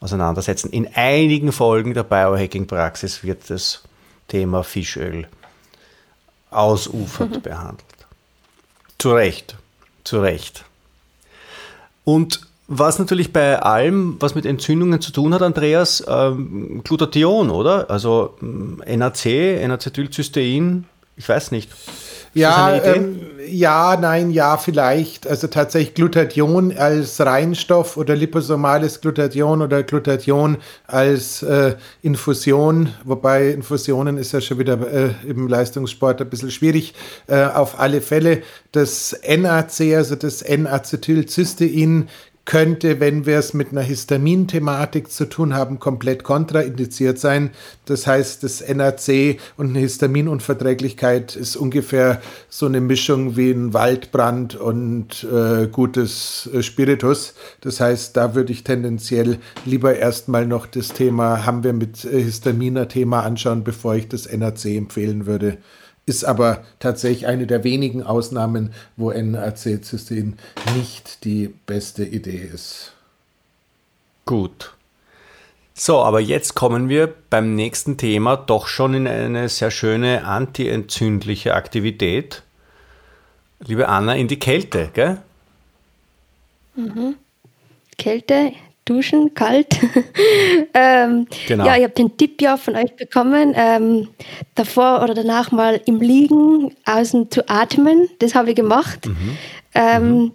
[0.01, 0.71] auseinandersetzen.
[0.71, 3.83] In einigen Folgen der Biohacking-Praxis wird das
[4.29, 5.27] Thema Fischöl
[6.51, 7.43] ausufernd mhm.
[7.43, 7.85] behandelt.
[8.99, 9.57] Zu Recht,
[10.05, 10.65] zu Recht.
[12.05, 17.91] Und was natürlich bei allem, was mit Entzündungen zu tun hat, Andreas, ähm, Glutathion, oder?
[17.91, 21.71] Also NAC, N-Acetylcystein, ich weiß nicht.
[22.37, 25.27] Ja, ähm, ja, nein, ja, vielleicht.
[25.27, 34.19] Also tatsächlich Glutathion als Reinstoff oder liposomales Glutathion oder Glutathion als äh, Infusion, wobei Infusionen
[34.19, 36.95] ist ja schon wieder äh, im Leistungssport ein bisschen schwierig.
[37.27, 42.09] Äh, auf alle Fälle das NAC, also das N-Acetylcystein,
[42.47, 47.51] könnte, wenn wir es mit einer Histamin-Thematik zu tun haben, komplett kontraindiziert sein.
[47.85, 54.55] Das heißt, das NAC und eine Histaminunverträglichkeit ist ungefähr so eine Mischung wie ein Waldbrand
[54.55, 57.35] und äh, gutes äh, Spiritus.
[57.61, 62.23] Das heißt, da würde ich tendenziell lieber erstmal noch das Thema, haben wir mit äh,
[62.23, 65.59] Histaminer Thema anschauen, bevor ich das NAC empfehlen würde
[66.07, 70.39] ist aber tatsächlich eine der wenigen Ausnahmen, wo NAC-Cystein
[70.77, 72.93] nicht die beste Idee ist.
[74.25, 74.73] Gut.
[75.75, 81.55] So, aber jetzt kommen wir beim nächsten Thema doch schon in eine sehr schöne antientzündliche
[81.55, 82.43] Aktivität.
[83.61, 85.19] Liebe Anna, in die Kälte, gell?
[86.77, 87.17] Mhm.
[87.99, 88.53] Kälte,
[88.87, 89.77] duschen, kalt.
[90.75, 91.67] ähm, genau.
[91.67, 94.09] Ja, ich habe den Tipp ja von euch bekommen, ähm,
[94.55, 98.09] davor oder danach mal im Liegen außen zu atmen.
[98.21, 99.07] Das habe ich gemacht.
[99.07, 99.39] Mhm.
[99.75, 100.33] Ähm, mhm.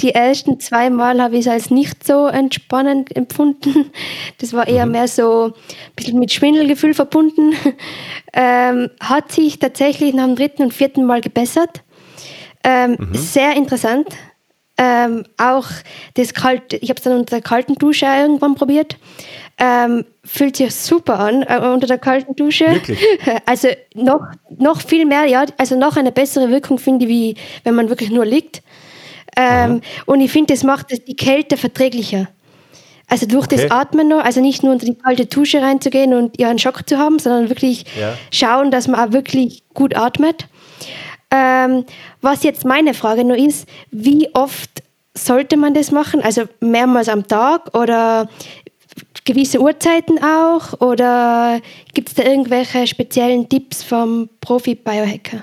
[0.00, 3.90] Die ersten zwei Mal habe ich es als nicht so entspannend empfunden.
[4.38, 4.92] Das war eher mhm.
[4.92, 5.52] mehr so ein
[5.96, 7.54] bisschen mit Schwindelgefühl verbunden.
[8.36, 11.84] Ähm, hat sich tatsächlich nach dem dritten und vierten Mal gebessert.
[12.64, 13.14] Ähm, mhm.
[13.14, 14.08] Sehr interessant.
[14.76, 15.66] Ähm, auch
[16.14, 18.96] das kalte, ich habe es dann unter der kalten Dusche irgendwann probiert.
[19.56, 22.66] Ähm, fühlt sich super an äh, unter der kalten Dusche.
[22.66, 22.98] Wirklich?
[23.46, 27.76] Also noch, noch viel mehr, ja, also noch eine bessere Wirkung finde ich, wie wenn
[27.76, 28.62] man wirklich nur liegt.
[29.36, 32.28] Ähm, und ich finde, das macht die Kälte verträglicher.
[33.08, 33.56] Also durch okay.
[33.56, 36.88] das Atmen noch, also nicht nur unter die kalte Dusche reinzugehen und ja einen Schock
[36.88, 38.16] zu haben, sondern wirklich ja.
[38.30, 40.46] schauen, dass man auch wirklich gut atmet.
[41.34, 41.84] Ähm,
[42.20, 44.82] was jetzt meine Frage nur ist, wie oft
[45.14, 46.22] sollte man das machen?
[46.22, 48.28] Also mehrmals am Tag oder
[49.24, 50.80] gewisse Uhrzeiten auch?
[50.80, 51.60] Oder
[51.92, 55.42] gibt es da irgendwelche speziellen Tipps vom Profi-Biohacker?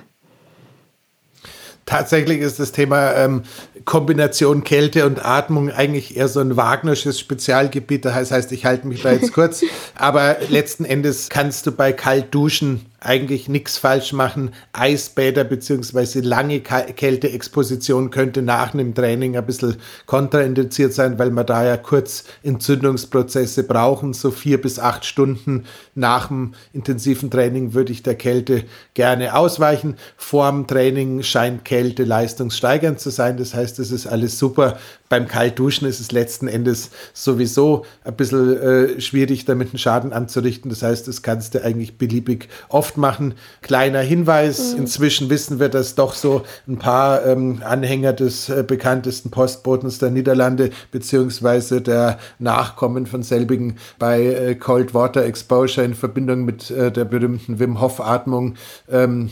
[1.85, 3.43] Tatsächlich ist das Thema ähm,
[3.83, 8.05] Kombination Kälte und Atmung eigentlich eher so ein Wagnersches Spezialgebiet.
[8.05, 9.63] Das heißt, ich halte mich da jetzt kurz.
[9.95, 14.51] Aber letzten Endes kannst du bei Kaltduschen eigentlich nichts falsch machen.
[14.73, 16.19] Eisbäder bzw.
[16.19, 22.25] lange Kälteexposition könnte nach einem Training ein bisschen kontraindiziert sein, weil wir da ja kurz
[22.43, 24.13] Entzündungsprozesse brauchen.
[24.13, 29.97] So vier bis acht Stunden nach dem intensiven Training würde ich der Kälte gerne ausweichen.
[30.15, 33.35] Vorm Training scheint Kälte leistungssteigernd zu sein.
[33.37, 34.77] Das heißt, es ist alles super.
[35.11, 40.69] Beim Kaltduschen ist es letzten Endes sowieso ein bisschen äh, schwierig, damit einen Schaden anzurichten.
[40.69, 43.33] Das heißt, das kannst du eigentlich beliebig oft machen.
[43.61, 44.83] Kleiner Hinweis, mhm.
[44.83, 50.11] inzwischen wissen wir, dass doch so ein paar ähm, Anhänger des äh, bekanntesten Postbotens der
[50.11, 56.89] Niederlande beziehungsweise der Nachkommen von selbigen bei äh, Cold Water Exposure in Verbindung mit äh,
[56.89, 58.55] der berühmten Wim Hof Atmung
[58.89, 59.31] ähm,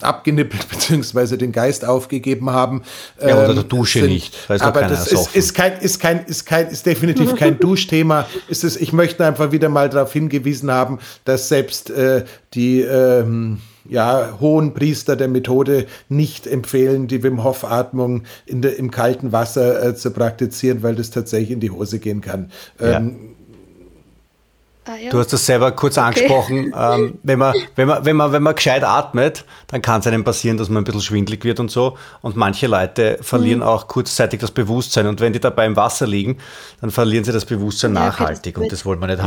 [0.00, 1.36] abgenippelt bzw.
[1.36, 2.82] den Geist aufgegeben haben.
[3.20, 4.48] Ja, unter der ähm, Dusche sind, nicht.
[4.48, 8.26] Weiß aber das ist, ist, kein, ist, kein, ist, kein, ist definitiv kein Duschthema.
[8.48, 12.24] Ist es, ich möchte einfach wieder mal darauf hingewiesen haben, dass selbst äh,
[12.54, 18.76] die ähm, ja, hohen Priester der Methode nicht empfehlen, die Wim Hof Atmung in der,
[18.76, 22.50] im kalten Wasser äh, zu praktizieren, weil das tatsächlich in die Hose gehen kann.
[22.80, 23.02] Ja.
[24.90, 25.10] Ah, ja.
[25.10, 26.06] Du hast das selber kurz okay.
[26.06, 26.74] angesprochen.
[26.80, 30.24] Ähm, wenn, man, wenn, man, wenn, man, wenn man gescheit atmet, dann kann es einem
[30.24, 31.98] passieren, dass man ein bisschen schwindlig wird und so.
[32.22, 33.66] Und manche Leute verlieren mhm.
[33.66, 35.06] auch kurzzeitig das Bewusstsein.
[35.06, 36.38] Und wenn die dabei im Wasser liegen,
[36.80, 38.56] dann verlieren sie das Bewusstsein ja, nachhaltig.
[38.56, 39.24] Und das wollen wir nicht mhm.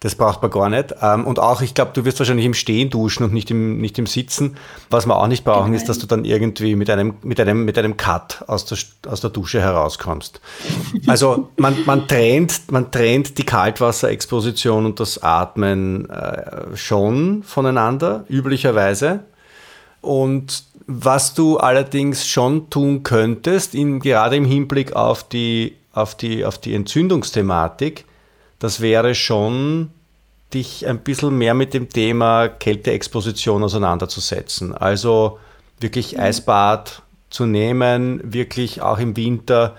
[0.00, 0.94] Das braucht man gar nicht.
[1.02, 3.98] Ähm, und auch, ich glaube, du wirst wahrscheinlich im Stehen duschen und nicht im, nicht
[3.98, 4.56] im Sitzen.
[4.90, 7.76] Was wir auch nicht brauchen, ist, dass du dann irgendwie mit einem, mit einem, mit
[7.78, 8.78] einem Cut aus der,
[9.10, 10.40] aus der Dusche herauskommst.
[11.08, 19.24] Also man, man, trennt, man trennt die Kaltwasserexposition und das Atmen äh, schon voneinander, üblicherweise.
[20.00, 26.44] Und was du allerdings schon tun könntest, in, gerade im Hinblick auf die, auf die,
[26.44, 28.04] auf die Entzündungsthematik,
[28.58, 29.90] das wäre schon,
[30.54, 34.74] dich ein bisschen mehr mit dem Thema Kälteexposition auseinanderzusetzen.
[34.74, 35.38] Also
[35.78, 36.20] wirklich mhm.
[36.20, 39.76] Eisbad zu nehmen, wirklich auch im Winter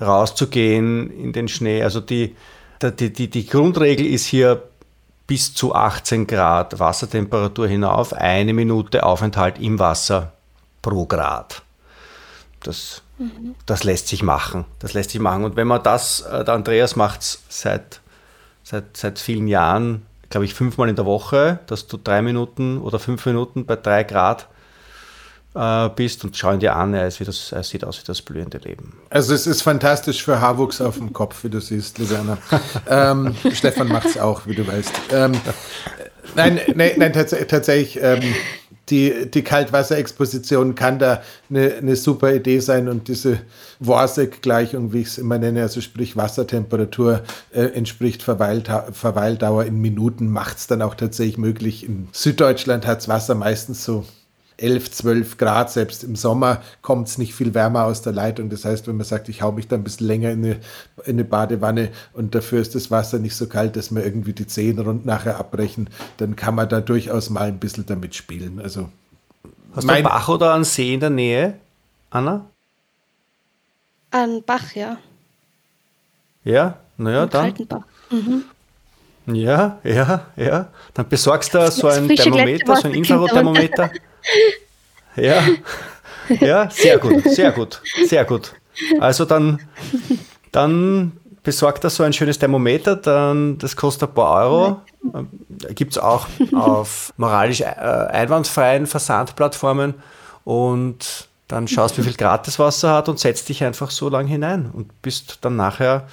[0.00, 1.82] rauszugehen in den Schnee.
[1.82, 2.36] Also die,
[2.82, 4.62] die, die, die Grundregel ist hier
[5.26, 10.32] bis zu 18 Grad Wassertemperatur hinauf, eine Minute Aufenthalt im Wasser
[10.82, 11.62] pro Grad.
[12.62, 13.54] Das, mhm.
[13.66, 14.64] das lässt sich machen.
[14.78, 15.44] Das lässt sich machen.
[15.44, 18.00] Und wenn man das, äh, der Andreas macht es seit
[18.64, 22.98] seit, seit vielen Jahren, glaube ich, fünfmal in der Woche, dass du drei Minuten oder
[22.98, 24.48] fünf Minuten bei drei Grad
[25.54, 28.06] äh, bist und schau ihn dir an, er, ist wie das, er sieht aus wie
[28.06, 28.98] das blühende Leben.
[29.10, 32.38] Also es ist fantastisch für Haarwuchs auf dem Kopf, wie du siehst, Lisanna.
[32.88, 34.92] ähm, Stefan macht es auch, wie du weißt.
[35.12, 35.32] Ähm,
[36.34, 38.02] nein, nein, nein, tats tatsächlich.
[38.02, 38.34] Ähm,
[38.90, 43.40] die, die Kaltwasserexposition kann da eine, eine super Idee sein und diese
[43.80, 50.28] Worsek-Gleichung, wie ich es immer nenne, also sprich Wassertemperatur äh, entspricht Verweilta Verweildauer in Minuten,
[50.28, 51.84] macht es dann auch tatsächlich möglich.
[51.84, 54.04] In Süddeutschland hat Wasser meistens so
[54.56, 58.50] 11, 12 Grad, selbst im Sommer kommt es nicht viel wärmer aus der Leitung.
[58.50, 60.52] Das heißt, wenn man sagt, ich hau mich da ein bisschen länger in eine,
[61.04, 64.46] in eine Badewanne und dafür ist das Wasser nicht so kalt, dass wir irgendwie die
[64.46, 68.60] Zehen rund nachher abbrechen, dann kann man da durchaus mal ein bisschen damit spielen.
[68.62, 68.88] Also,
[69.74, 71.54] Hast du einen Bach oder einen See in der Nähe,
[72.10, 72.46] Anna?
[74.12, 74.98] Ein Bach, ja.
[76.44, 77.42] Ja, naja, dann.
[77.42, 77.84] Kalten Bach.
[78.10, 78.44] Mhm.
[79.26, 80.68] Ja, ja, ja.
[80.92, 83.90] Dann besorgst du so ein Thermometer, so ein Infrarotthermometer.
[85.16, 85.42] Ja,
[86.40, 88.52] ja, sehr gut, sehr gut, sehr gut.
[88.98, 89.60] Also dann,
[90.50, 94.80] dann besorgt er so ein schönes Thermometer, dann das kostet ein paar Euro.
[95.74, 99.94] Gibt es auch auf moralisch äh, einwandfreien Versandplattformen
[100.44, 104.26] und dann schaust, wie viel Grad das Wasser hat und setzt dich einfach so lang
[104.26, 106.08] hinein und bist dann nachher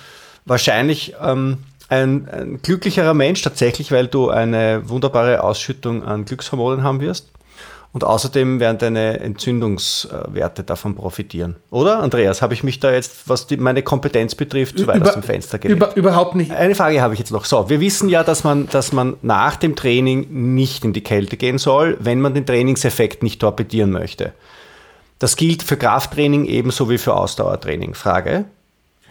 [0.45, 7.00] wahrscheinlich ähm, ein, ein glücklicherer Mensch tatsächlich, weil du eine wunderbare Ausschüttung an Glückshormonen haben
[7.00, 7.30] wirst.
[7.93, 11.58] Und außerdem werden deine Entzündungswerte davon profitieren.
[11.71, 12.41] Oder, Andreas?
[12.41, 15.23] Habe ich mich da jetzt, was die, meine Kompetenz betrifft, zu weit über, aus dem
[15.23, 15.77] Fenster gelegt?
[15.77, 16.51] Über, überhaupt nicht.
[16.51, 17.43] Eine Frage habe ich jetzt noch.
[17.43, 21.36] So, wir wissen ja, dass man, dass man nach dem Training nicht in die Kälte
[21.36, 24.32] gehen soll, wenn man den Trainingseffekt nicht torpedieren möchte.
[25.19, 27.93] Das gilt für Krafttraining ebenso wie für Ausdauertraining.
[27.93, 28.45] Frage?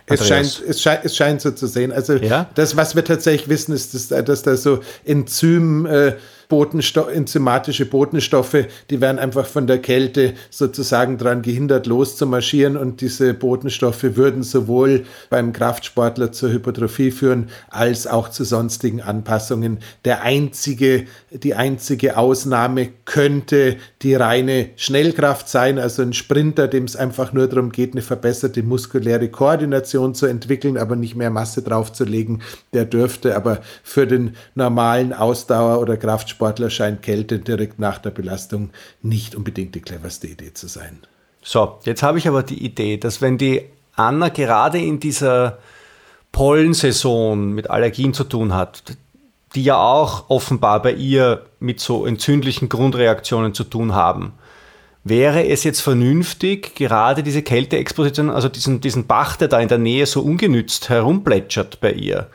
[0.06, 1.92] Es scheint, es, scheint, es scheint so zu sehen.
[1.92, 2.48] Also ja?
[2.54, 6.14] das, was wir tatsächlich wissen, ist, dass, dass da so Enzym äh,
[6.50, 13.32] Botensto enzymatische Botenstoffe, die werden einfach von der Kälte sozusagen daran gehindert, loszumarschieren und diese
[13.32, 19.78] Botenstoffe würden sowohl beim Kraftsportler zur Hypertrophie führen, als auch zu sonstigen Anpassungen.
[20.04, 26.96] Der einzige, die einzige Ausnahme könnte die reine Schnellkraft sein, also ein Sprinter, dem es
[26.96, 32.42] einfach nur darum geht, eine verbesserte muskuläre Koordination zu entwickeln, aber nicht mehr Masse draufzulegen,
[32.72, 38.08] der dürfte aber für den normalen Ausdauer- oder Kraftsportler Sportler scheint Kälte direkt nach der
[38.08, 38.70] Belastung
[39.02, 41.00] nicht unbedingt die cleverste Idee zu sein.
[41.42, 45.58] So, jetzt habe ich aber die Idee, dass wenn die Anna gerade in dieser
[46.32, 48.84] Pollensaison mit Allergien zu tun hat,
[49.54, 54.32] die ja auch offenbar bei ihr mit so entzündlichen Grundreaktionen zu tun haben,
[55.04, 59.76] wäre es jetzt vernünftig, gerade diese Kälteexposition, also diesen, diesen Bach, der da in der
[59.76, 62.28] Nähe so ungenützt herumplätschert bei ihr,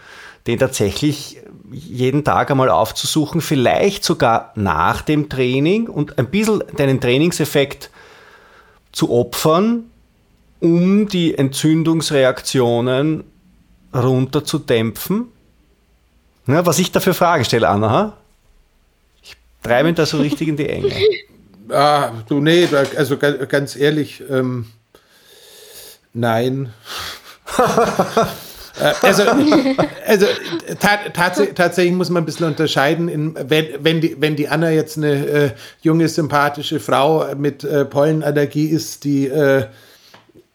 [0.46, 1.40] den tatsächlich
[1.76, 7.90] jeden Tag einmal aufzusuchen, vielleicht sogar nach dem Training und ein bisschen deinen Trainingseffekt
[8.92, 9.84] zu opfern,
[10.62, 13.26] um die Entzündungsreaktionen
[13.94, 15.28] runterzudämpfen.
[16.48, 18.14] Ja, was ich dafür Fragen stelle, Anna,
[19.22, 20.92] ich treibe ihn da so richtig in die Enge.
[21.68, 24.68] Ah, du, nee, also ganz ehrlich, ähm,
[26.14, 26.72] nein.
[28.80, 29.24] Äh, also,
[30.06, 30.26] also
[30.80, 34.98] tats tatsächlich muss man ein bisschen unterscheiden, in, wenn, wenn, die, wenn die Anna jetzt
[34.98, 35.50] eine äh,
[35.82, 39.66] junge, sympathische Frau mit äh, Pollenallergie ist, die äh,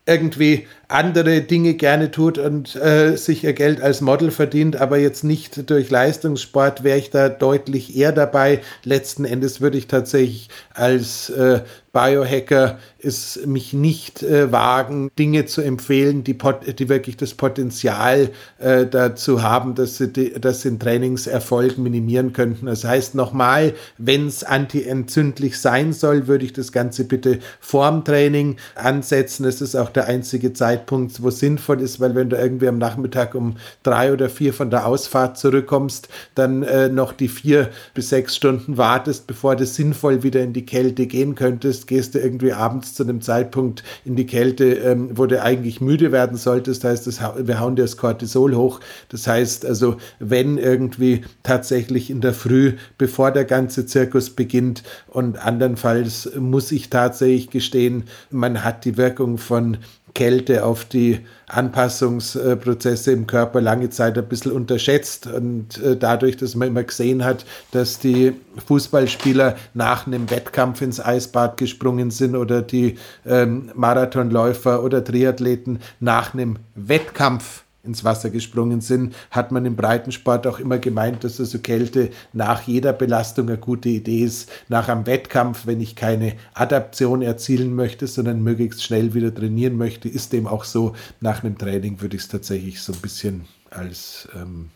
[0.06, 5.24] irgendwie andere Dinge gerne tut und äh, sich ihr Geld als Model verdient, aber jetzt
[5.24, 8.61] nicht durch Leistungssport, wäre ich da deutlich eher dabei.
[8.85, 11.61] Letzten Endes würde ich tatsächlich als äh,
[11.92, 16.38] Biohacker es mich nicht äh, wagen, Dinge zu empfehlen, die,
[16.79, 22.66] die wirklich das Potenzial äh, dazu haben, dass sie, die, den Trainingserfolg minimieren könnten.
[22.66, 28.57] Das heißt nochmal, wenn es antientzündlich sein soll, würde ich das Ganze bitte vorm Training
[28.76, 29.44] ansetzen.
[29.44, 32.78] Das ist auch der einzige Zeitpunkt, wo es sinnvoll ist, weil wenn du irgendwie am
[32.78, 38.08] Nachmittag um drei oder vier von der Ausfahrt zurückkommst, dann äh, noch die vier bis
[38.08, 42.52] sechs Stunden wartest, bevor du sinnvoll wieder in die Kälte gehen könntest, gehst du irgendwie
[42.52, 46.84] abends zu einem Zeitpunkt in die Kälte, ähm, wo du eigentlich müde werden solltest.
[46.84, 48.80] Das heißt, das, wir hauen dir das Cortisol hoch.
[49.10, 55.44] Das heißt also, wenn irgendwie tatsächlich in der Früh, bevor der ganze Zirkus beginnt und
[55.44, 59.76] andernfalls muss ich tatsächlich gestehen, man hat die Wirkung von
[60.15, 65.27] Kälte auf die Anpassungsprozesse im Körper lange Zeit ein bisschen unterschätzt.
[65.27, 68.35] Und äh, dadurch, dass man immer gesehen hat, dass die
[68.67, 72.96] Fußballspieler nach einem Wettkampf ins Eisbad gesprungen sind oder die
[73.27, 80.46] ähm, Marathonläufer oder Triathleten nach einem Wettkampf ins Wasser gesprungen sind, hat man im Breitensport
[80.46, 84.50] auch immer gemeint, dass also Kälte nach jeder Belastung eine gute Idee ist.
[84.68, 90.08] Nach einem Wettkampf, wenn ich keine Adaption erzielen möchte, sondern möglichst schnell wieder trainieren möchte,
[90.08, 90.94] ist dem auch so.
[91.20, 94.70] Nach einem Training würde ich es tatsächlich so ein bisschen als ähm,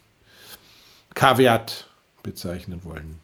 [1.14, 1.88] Kaviat
[2.22, 3.20] bezeichnen wollen.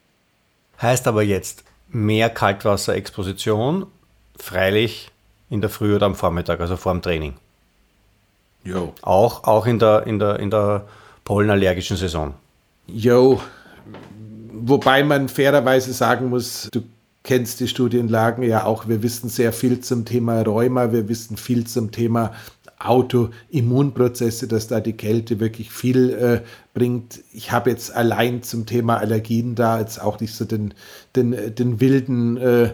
[0.81, 3.87] Heißt aber jetzt mehr Kaltwasserexposition,
[4.37, 5.11] freilich
[5.49, 7.33] in der Früh oder am Vormittag, also vor dem Training.
[8.63, 8.93] Jo.
[9.01, 10.85] Auch, auch in der, in der, in der
[11.23, 12.33] pollenallergischen Saison.
[12.87, 13.41] Jo,
[14.53, 16.81] wobei man fairerweise sagen muss, du
[17.23, 21.65] kennst die Studienlagen ja auch, wir wissen sehr viel zum Thema Rheuma, wir wissen viel
[21.67, 22.33] zum Thema
[22.79, 26.41] Autoimmunprozesse, dass da die Kälte wirklich viel äh,
[26.73, 27.19] bringt.
[27.31, 30.73] Ich habe jetzt allein zum Thema Allergien da jetzt auch nicht so den,
[31.15, 32.71] den, den wilden äh,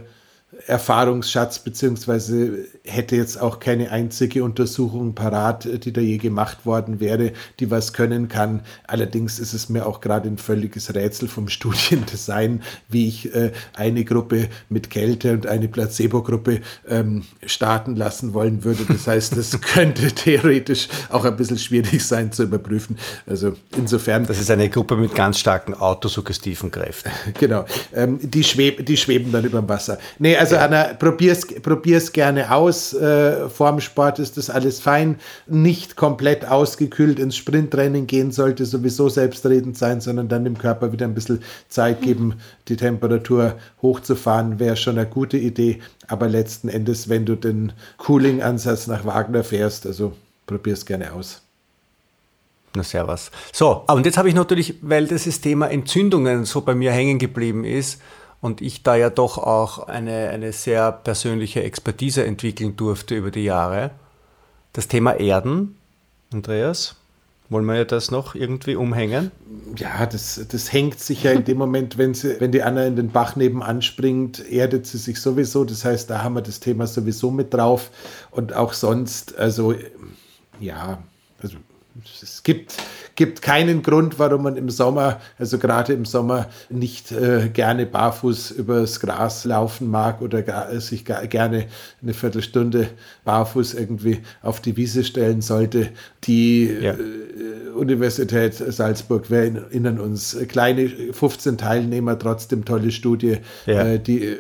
[0.66, 7.34] Erfahrungsschatz, beziehungsweise hätte jetzt auch keine einzige Untersuchung parat, die da je gemacht worden wäre,
[7.60, 8.62] die was können kann.
[8.88, 14.04] Allerdings ist es mir auch gerade ein völliges Rätsel vom Studiendesign, wie ich äh, eine
[14.04, 18.86] Gruppe mit Kälte und eine Placebo-Gruppe ähm, starten lassen wollen würde.
[18.88, 22.98] Das heißt, das könnte theoretisch auch ein bisschen schwierig sein zu überprüfen.
[23.26, 24.26] Also insofern.
[24.26, 27.12] Das ist eine Gruppe mit ganz starken autosuggestiven Kräften.
[27.40, 27.66] Genau.
[27.94, 30.00] Ähm, die, schweb die schweben dann über dem Wasser.
[30.18, 30.66] Nee, also ja.
[30.66, 32.77] Anna, probier's, probier's gerne aus.
[32.94, 35.20] Äh, vorm Sport ist das alles fein.
[35.48, 41.06] Nicht komplett ausgekühlt ins Sprinttraining gehen sollte sowieso selbstredend sein, sondern dann dem Körper wieder
[41.06, 42.36] ein bisschen Zeit geben,
[42.68, 45.82] die Temperatur hochzufahren, wäre schon eine gute Idee.
[46.08, 50.14] Aber letzten Endes, wenn du den Cooling-Ansatz nach Wagner fährst, also
[50.46, 51.42] probier's gerne aus.
[52.76, 53.32] Na, servus.
[53.52, 57.64] So, und jetzt habe ich natürlich, weil das Thema Entzündungen so bei mir hängen geblieben
[57.64, 58.00] ist,
[58.42, 63.44] und ich da ja doch auch eine, eine sehr persönliche Expertise entwickeln durfte über die
[63.44, 63.92] Jahre.
[64.74, 65.76] Das Thema Erden,
[66.32, 66.96] Andreas,
[67.50, 69.32] wollen wir ja das noch irgendwie umhängen?
[69.78, 72.98] Ja, das, das hängt sich ja in dem Moment, wenn, sie, wenn die Anna in
[72.98, 75.64] den Bach nebenan springt, erdet sie sich sowieso.
[75.64, 77.90] Das heißt, da haben wir das Thema sowieso mit drauf.
[78.32, 79.74] Und auch sonst, also
[80.60, 81.00] ja,
[82.22, 82.76] es gibt,
[83.16, 88.52] gibt keinen Grund, warum man im Sommer, also gerade im Sommer, nicht äh, gerne barfuß
[88.52, 91.68] übers Gras laufen mag oder gar, äh, sich gar, gerne
[92.02, 92.90] eine Viertelstunde
[93.26, 95.90] barfuß irgendwie auf die Wiese stellen sollte.
[96.26, 96.94] Die ja.
[96.94, 103.84] äh, Universität Salzburg, wir erinnern uns, kleine 15 Teilnehmer, trotzdem tolle Studie, ja.
[103.84, 104.38] äh, die äh,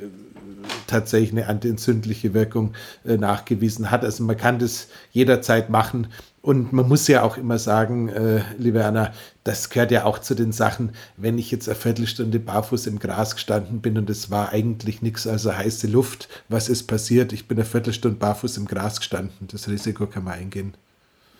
[0.87, 2.73] tatsächlich eine antientzündliche Wirkung
[3.05, 4.03] äh, nachgewiesen hat.
[4.03, 6.07] Also man kann das jederzeit machen.
[6.41, 9.11] Und man muss ja auch immer sagen, äh, liebe Anna,
[9.43, 13.35] das gehört ja auch zu den Sachen, wenn ich jetzt eine Viertelstunde barfuß im Gras
[13.35, 17.33] gestanden bin und es war eigentlich nichts, also heiße Luft, was ist passiert?
[17.33, 19.47] Ich bin eine Viertelstunde barfuß im Gras gestanden.
[19.51, 20.75] Das Risiko kann man eingehen.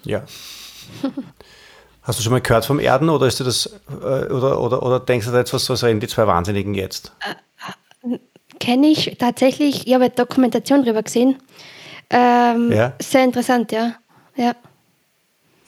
[0.04, 0.24] Ja.
[2.02, 5.00] Hast du schon mal gehört vom Erden oder ist dir das äh, oder, oder, oder
[5.00, 7.12] denkst du da jetzt, was, was reden die zwei Wahnsinnigen jetzt?
[7.20, 8.18] Äh,
[8.60, 11.38] Kenne ich tatsächlich, ich habe Dokumentation darüber gesehen.
[12.10, 12.93] Ähm, ja?
[13.02, 13.95] Sehr interessant, ja.
[14.36, 14.56] ja.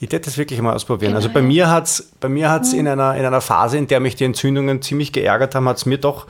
[0.02, 1.14] Ich werde das wirklich mal ausprobieren.
[1.14, 4.00] Also bei mir hat es bei mir hat's in, einer, in einer Phase, in der
[4.00, 6.26] mich die Entzündungen ziemlich geärgert haben, hat es mir doch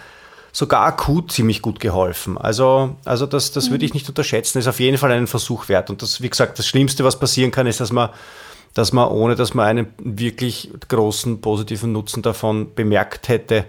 [0.53, 2.37] sogar akut ziemlich gut geholfen.
[2.37, 4.59] Also, also das, das würde ich nicht unterschätzen.
[4.59, 5.89] Ist auf jeden Fall einen Versuch wert.
[5.89, 8.11] Und das, wie gesagt, das Schlimmste, was passieren kann, ist, dass man,
[8.75, 13.67] dass man ohne, dass man einen wirklich großen positiven Nutzen davon bemerkt hätte,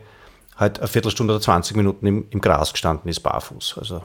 [0.58, 3.76] halt eine Viertelstunde oder 20 Minuten im, im Gras gestanden ist, barfuß.
[3.78, 4.04] Also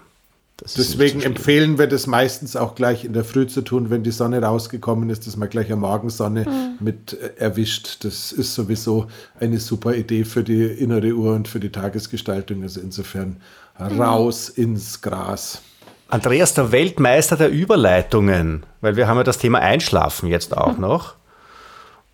[0.64, 4.10] Deswegen so empfehlen wir das meistens auch gleich in der Früh zu tun, wenn die
[4.10, 6.84] Sonne rausgekommen ist, dass man gleich eine Morgensonne mhm.
[6.84, 8.04] mit äh, erwischt.
[8.04, 9.06] Das ist sowieso
[9.38, 12.62] eine super Idee für die innere Uhr und für die Tagesgestaltung.
[12.62, 13.36] Also insofern
[13.78, 14.00] mhm.
[14.00, 15.60] raus ins Gras.
[16.08, 20.80] Andreas, der Weltmeister der Überleitungen, weil wir haben ja das Thema Einschlafen jetzt auch mhm.
[20.80, 21.16] noch.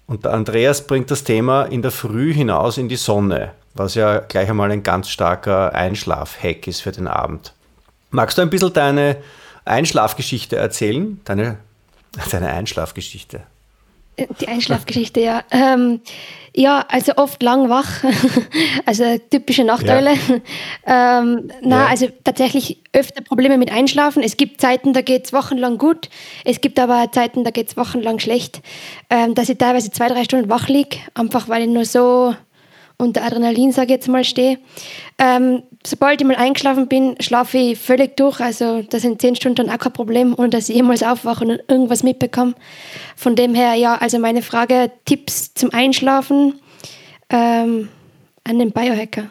[0.06, 4.18] Und der Andreas bringt das Thema in der Früh hinaus in die Sonne, was ja
[4.18, 7.54] gleich einmal ein ganz starker Einschlaf-Hack ist für den Abend.
[8.12, 9.16] Magst du ein bisschen deine
[9.64, 11.20] Einschlafgeschichte erzählen?
[11.24, 11.58] Deine,
[12.30, 13.40] deine Einschlafgeschichte.
[14.40, 15.42] Die Einschlafgeschichte, ja.
[15.50, 16.02] Ähm,
[16.54, 18.04] ja, also oft lang wach,
[18.86, 20.12] also typische Nachteile.
[20.86, 21.20] Ja.
[21.20, 21.86] ähm, na, ja.
[21.86, 24.22] also tatsächlich öfter Probleme mit Einschlafen.
[24.22, 26.10] Es gibt Zeiten, da geht es wochenlang gut.
[26.44, 28.60] Es gibt aber Zeiten, da geht es wochenlang schlecht.
[29.08, 32.34] Ähm, dass ich teilweise zwei, drei Stunden wach liege, einfach weil ich nur so
[33.02, 34.58] unter Adrenalin, sage ich jetzt mal, stehe.
[35.18, 38.40] Ähm, sobald ich mal eingeschlafen bin, schlafe ich völlig durch.
[38.40, 42.02] Also das sind zehn Stunden auch kein Problem, ohne dass ich jemals aufwache und irgendwas
[42.02, 42.54] mitbekomme.
[43.16, 46.60] Von dem her, ja, also meine Frage, Tipps zum Einschlafen
[47.28, 47.88] ähm,
[48.44, 49.30] an den Biohacker.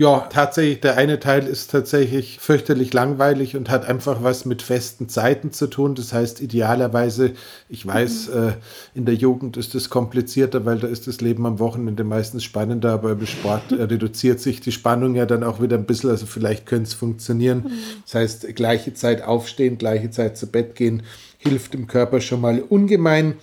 [0.00, 5.08] Ja, tatsächlich, der eine Teil ist tatsächlich fürchterlich langweilig und hat einfach was mit festen
[5.08, 5.96] Zeiten zu tun.
[5.96, 7.32] Das heißt, idealerweise,
[7.68, 8.48] ich weiß, mhm.
[8.48, 8.52] äh,
[8.94, 12.92] in der Jugend ist es komplizierter, weil da ist das Leben am Wochenende meistens spannender,
[12.92, 16.10] aber im Sport äh, reduziert sich die Spannung ja dann auch wieder ein bisschen.
[16.10, 17.64] Also vielleicht könnte es funktionieren.
[17.64, 17.72] Mhm.
[18.04, 21.02] Das heißt, gleiche Zeit aufstehen, gleiche Zeit zu Bett gehen,
[21.38, 23.34] hilft dem Körper schon mal ungemein.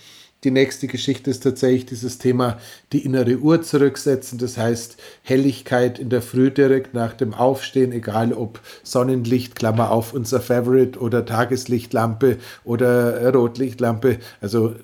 [0.46, 2.58] Die nächste Geschichte ist tatsächlich dieses Thema
[2.92, 4.38] die innere Uhr zurücksetzen.
[4.38, 10.12] Das heißt Helligkeit in der Früh direkt nach dem Aufstehen, egal ob Sonnenlicht, Klammer auf
[10.12, 14.18] unser Favorite oder Tageslichtlampe oder Rotlichtlampe.
[14.40, 14.76] Also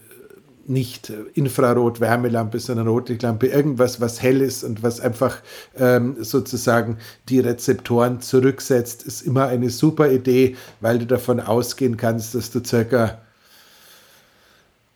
[0.67, 5.43] nicht Infrarot-Wärmelampe, sondern Rotlichtlampe, irgendwas, was hell ist und was einfach
[5.79, 6.99] ähm, sozusagen
[7.29, 12.65] die Rezeptoren zurücksetzt, ist immer eine super Idee, weil du davon ausgehen kannst, dass du
[12.65, 13.21] circa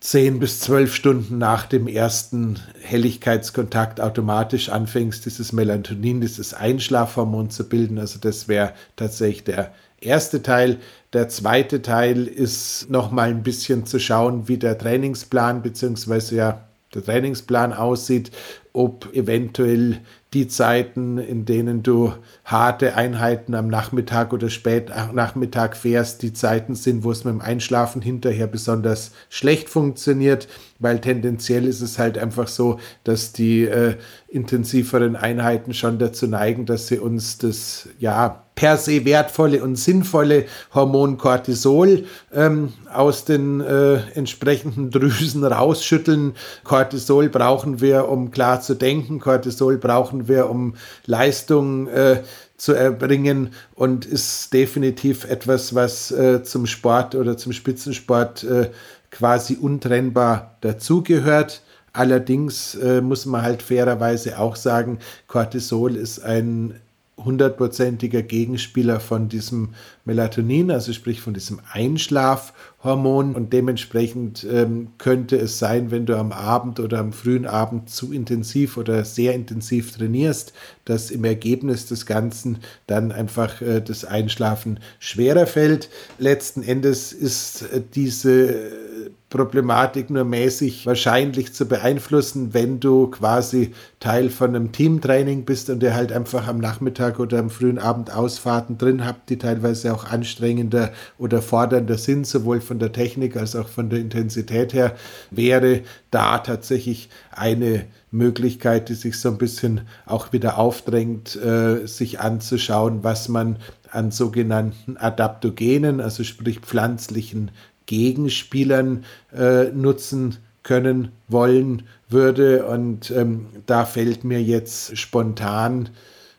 [0.07, 7.69] 10 bis 12 Stunden nach dem ersten Helligkeitskontakt automatisch anfängst, dieses Melatonin, dieses Einschlafhormon zu
[7.69, 7.99] bilden.
[7.99, 10.79] Also das wäre tatsächlich der erste Teil.
[11.13, 16.37] Der zweite Teil ist nochmal ein bisschen zu schauen, wie der Trainingsplan bzw.
[16.37, 18.31] ja der Trainingsplan aussieht,
[18.73, 19.99] ob eventuell
[20.37, 22.13] die Zeiten, in denen du
[22.45, 27.41] harte Einheiten am Nachmittag oder spät Nachmittag fährst, die Zeiten sind, wo es mit dem
[27.41, 30.47] Einschlafen hinterher besonders schlecht funktioniert,
[30.79, 33.97] weil tendenziell ist es halt einfach so, dass die äh,
[34.29, 40.47] intensiveren Einheiten schon dazu neigen, dass sie uns das ja per se wertvolle und sinnvolle
[40.75, 46.35] Hormon Cortisol ähm, aus den äh, entsprechenden Drüsen rausschütteln.
[46.65, 49.21] Cortisol brauchen wir, um klar zu denken.
[49.21, 52.23] Cortisol brauchen wir, um Leistung äh,
[52.57, 58.71] zu erbringen und ist definitiv etwas, was äh, zum Sport oder zum Spitzensport äh,
[59.11, 61.61] quasi untrennbar dazugehört.
[61.93, 66.81] Allerdings äh, muss man halt fairerweise auch sagen, Cortisol ist ein
[67.19, 69.71] hundertprozentiger Gegenspieler von diesem
[70.05, 73.35] Melatonin, also sprich von diesem Einschlafhormon.
[73.35, 78.13] Und dementsprechend ähm, könnte es sein, wenn du am Abend oder am frühen Abend zu
[78.13, 80.53] intensiv oder sehr intensiv trainierst,
[80.85, 85.89] dass im Ergebnis des Ganzen dann einfach äh, das Einschlafen schwerer fällt.
[86.19, 88.86] Letzten Endes ist äh, diese
[89.29, 95.83] Problematik nur mäßig wahrscheinlich zu beeinflussen, wenn du quasi Teil von einem Teamtraining bist und
[95.83, 100.05] ihr halt einfach am Nachmittag oder am frühen Abend Ausfahrten drin habt, die teilweise auch
[100.05, 104.95] anstrengender oder fordernder sind, sowohl von der Technik als auch von der Intensität her,
[105.33, 112.21] wäre da tatsächlich eine Möglichkeit, die sich so ein bisschen auch wieder aufdrängt, äh, sich
[112.21, 113.57] anzuschauen, was man
[113.91, 117.51] an sogenannten Adaptogenen, also sprich pflanzlichen
[117.87, 119.05] Gegenspielern
[119.37, 122.67] äh, nutzen können wollen würde.
[122.67, 125.89] Und ähm, da fällt mir jetzt spontan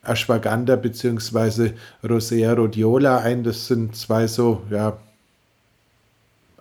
[0.02, 1.72] Ashwagandha bzw.
[2.08, 3.42] Rosea rhodiola ein.
[3.42, 4.98] Das sind zwei so, ja,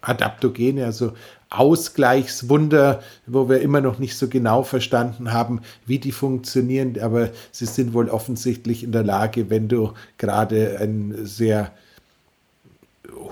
[0.02, 1.14] Adaptogene, also
[1.50, 7.66] Ausgleichswunder, wo wir immer noch nicht so genau verstanden haben, wie die funktionieren, aber sie
[7.66, 11.72] sind wohl offensichtlich in der Lage, wenn du gerade ein sehr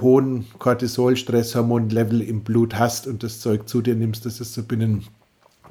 [0.02, 5.06] hohen Cortisol-Stresshormon-Level im Blut hast und das Zeug zu dir nimmst, dass es so binnen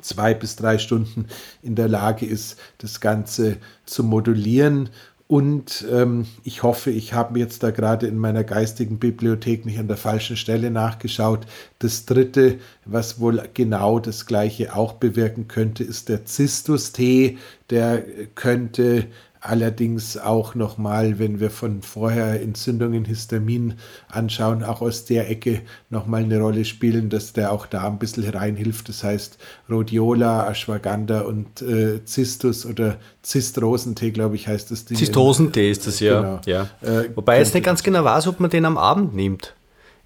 [0.01, 1.27] zwei bis drei Stunden
[1.63, 3.57] in der Lage ist, das Ganze
[3.87, 4.91] zu modulieren.
[5.27, 9.89] Und ähm, ich hoffe, ich habe jetzt da gerade in meiner geistigen Bibliothek nicht an
[9.89, 11.47] der falschen Stelle nachgeschaut.
[11.79, 17.39] Das dritte, was wohl genau das gleiche auch bewirken könnte, ist der Zistus-Tee.
[17.71, 18.05] Der
[18.35, 19.07] könnte
[19.45, 23.75] allerdings auch nochmal, wenn wir von vorher Entzündungen, Histamin
[24.09, 28.27] anschauen, auch aus der Ecke nochmal eine Rolle spielen, dass der auch da ein bisschen
[28.27, 28.89] reinhilft.
[28.89, 29.37] Das heißt
[29.69, 34.97] Rhodiola, Ashwagandha und äh, Zistus oder Zistrosentee, glaube ich, heißt das Ding.
[34.97, 36.21] Zistrosentee ist das, ja.
[36.21, 36.41] Genau.
[36.47, 36.63] ja.
[36.81, 39.55] Äh, Wobei ich jetzt nicht ganz genau weiß, ob man den am Abend nimmt.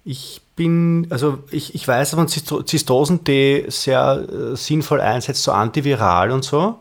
[0.03, 6.31] Ich bin, also ich, ich weiß, dass man Zistrosentee sehr äh, sinnvoll einsetzt, so antiviral
[6.31, 6.75] und so.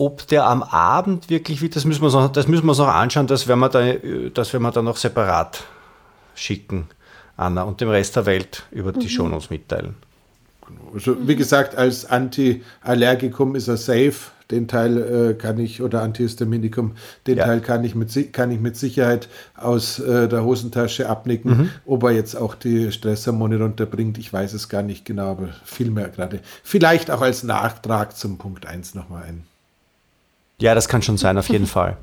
[0.00, 2.78] Ob der am Abend wirklich wird, das müssen wir uns noch, das müssen wir uns
[2.78, 5.62] noch anschauen, das werden wir, dann, das werden wir dann noch separat
[6.34, 6.86] schicken,
[7.36, 9.10] Anna, und dem Rest der Welt über die mhm.
[9.10, 9.96] Shownotes mitteilen.
[10.94, 14.14] Also, wie gesagt, als Antiallergikum ist er safe.
[14.50, 16.92] Den Teil äh, kann ich, oder Antihistaminikum,
[17.26, 17.44] den ja.
[17.44, 21.50] Teil kann ich, mit, kann ich mit Sicherheit aus äh, der Hosentasche abnicken.
[21.58, 21.70] Mhm.
[21.84, 25.90] Ob er jetzt auch die Stresshormone runterbringt, ich weiß es gar nicht genau, aber viel
[25.90, 26.40] mehr gerade.
[26.64, 29.49] Vielleicht auch als Nachtrag zum Punkt 1 nochmal ein.
[30.60, 31.96] Ja, das kann schon sein, auf jeden Fall.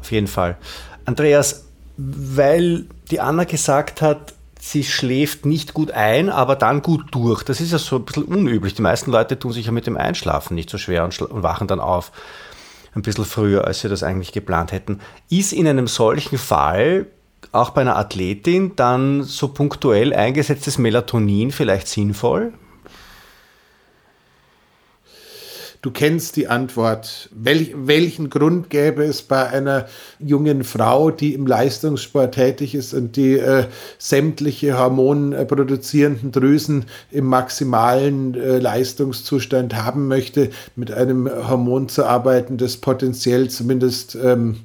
[0.00, 0.56] Auf jeden Fall.
[1.04, 7.42] Andreas, weil die Anna gesagt hat, sie schläft nicht gut ein, aber dann gut durch.
[7.42, 8.74] Das ist ja so ein bisschen unüblich.
[8.74, 11.68] Die meisten Leute tun sich ja mit dem Einschlafen nicht so schwer und, und wachen
[11.68, 12.10] dann auf.
[12.94, 15.00] ein bisschen früher, als sie das eigentlich geplant hätten.
[15.28, 17.06] Ist in einem solchen Fall
[17.52, 22.52] auch bei einer Athletin dann so punktuell eingesetztes Melatonin vielleicht sinnvoll?
[25.86, 27.28] Du kennst die Antwort.
[27.32, 29.86] Wel welchen Grund gäbe es bei einer
[30.18, 33.66] jungen Frau, die im Leistungssport tätig ist und die äh,
[33.96, 42.78] sämtliche hormonproduzierenden Drüsen im maximalen äh, Leistungszustand haben möchte, mit einem Hormon zu arbeiten, das
[42.78, 44.56] potenziell zumindest ähm,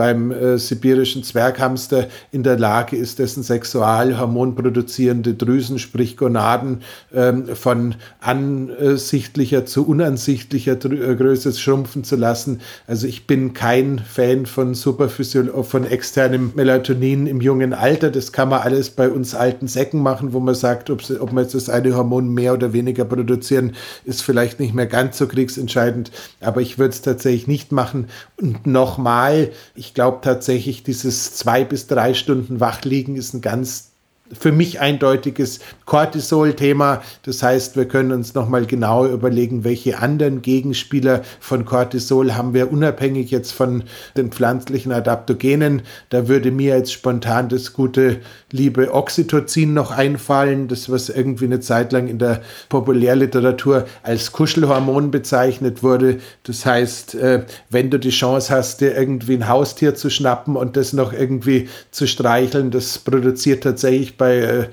[0.00, 6.80] beim äh, sibirischen Zwerghamster in der Lage ist, dessen Sexualhormon produzierende Drüsen, sprich Gonaden,
[7.12, 12.62] ähm, von ansichtlicher zu unansichtlicher äh, Größe schrumpfen zu lassen.
[12.86, 18.10] Also ich bin kein Fan von Superphysio von externem Melatonin im jungen Alter.
[18.10, 21.44] Das kann man alles bei uns alten Säcken machen, wo man sagt, ob, ob man
[21.44, 23.72] jetzt das eine Hormon mehr oder weniger produzieren,
[24.06, 26.10] ist vielleicht nicht mehr ganz so kriegsentscheidend.
[26.40, 28.08] Aber ich würde es tatsächlich nicht machen.
[28.40, 33.90] Und nochmal, ich ich glaube tatsächlich, dieses zwei bis drei Stunden Wachliegen ist ein ganz
[34.32, 37.02] für mich eindeutiges Cortisol-Thema.
[37.24, 42.70] Das heißt, wir können uns nochmal genau überlegen, welche anderen Gegenspieler von Cortisol haben wir
[42.70, 43.82] unabhängig jetzt von
[44.16, 45.82] den pflanzlichen Adaptogenen.
[46.10, 48.20] Da würde mir jetzt spontan das gute,
[48.52, 55.10] liebe Oxytocin noch einfallen, das was irgendwie eine Zeit lang in der Populärliteratur als Kuschelhormon
[55.10, 56.18] bezeichnet wurde.
[56.42, 60.76] Das heißt, äh, wenn du die Chance hast, dir irgendwie ein Haustier zu schnappen und
[60.76, 64.66] das noch irgendwie zu streicheln, das produziert tatsächlich bei äh,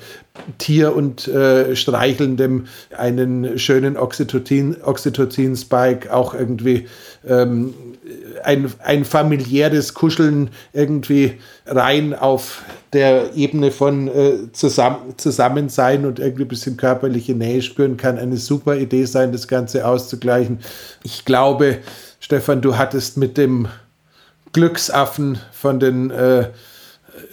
[0.57, 5.55] Tier und äh, Streichelndem einen schönen Oxytocin-Spike, Oxytocin
[6.11, 6.87] auch irgendwie
[7.27, 7.73] ähm,
[8.43, 11.35] ein, ein familiäres Kuscheln irgendwie
[11.65, 12.63] rein auf
[12.93, 18.37] der Ebene von äh, zusammen, Zusammensein und irgendwie ein bisschen körperliche Nähe spüren kann eine
[18.37, 20.59] super Idee sein, das Ganze auszugleichen.
[21.03, 21.79] Ich glaube,
[22.19, 23.67] Stefan, du hattest mit dem
[24.53, 26.49] Glücksaffen von den äh,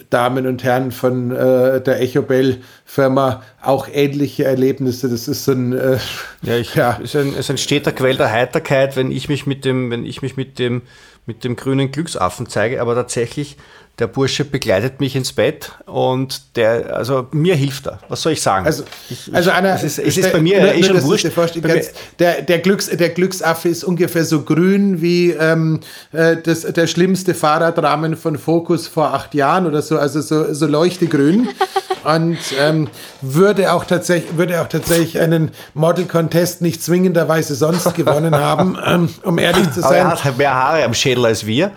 [0.09, 5.09] Damen und Herren von äh, der Echobell Firma auch ähnliche Erlebnisse.
[5.09, 5.97] Das ist so ein äh,
[6.41, 6.93] ja, ich, ja.
[6.93, 10.21] Ist, ein, ist ein steter Quell der Heiterkeit, wenn ich mich mit dem, wenn ich
[10.21, 10.83] mich mit dem
[11.25, 13.57] mit dem grünen Glücksaffen zeige, aber tatsächlich
[13.99, 17.99] der Bursche begleitet mich ins Bett und der, also mir hilft er.
[18.09, 18.65] Was soll ich sagen?
[18.65, 21.27] Also, ich, also Anna, es ist, es ist bei mir nur, eh schon wurscht.
[21.33, 25.79] Kannst, der, der, Glücks, der Glücksaffe ist ungefähr so grün wie ähm,
[26.11, 30.67] äh, das, der schlimmste Fahrradrahmen von Focus vor acht Jahren oder so, also so, so
[30.67, 31.47] leuchtegrün.
[32.03, 32.89] und ähm,
[33.21, 39.09] würde, auch tatsächlich, würde auch tatsächlich einen Model Contest nicht zwingenderweise sonst gewonnen haben, ähm,
[39.23, 40.05] um ehrlich zu sein.
[40.05, 41.71] Aber er hat mehr Haare am Schädel als wir.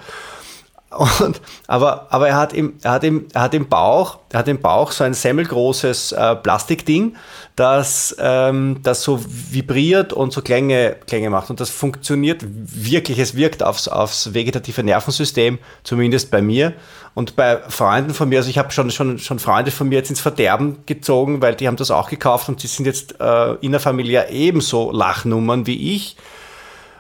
[0.90, 4.48] Und, aber, aber er hat im, er hat im, er hat im Bauch, er hat
[4.48, 7.14] im Bauch so ein semmelgroßes äh, Plastikding,
[7.56, 11.50] das, ähm, das so vibriert und so Klänge, Klänge macht.
[11.50, 13.18] Und das funktioniert wirklich.
[13.18, 16.72] Es wirkt aufs, aufs vegetative Nervensystem, zumindest bei mir.
[17.12, 20.08] Und bei Freunden von mir, also ich habe schon, schon, schon Freunde von mir jetzt
[20.08, 24.30] ins Verderben gezogen, weil die haben das auch gekauft und die sind jetzt äh, innerfamiliär
[24.30, 26.16] ebenso Lachnummern wie ich.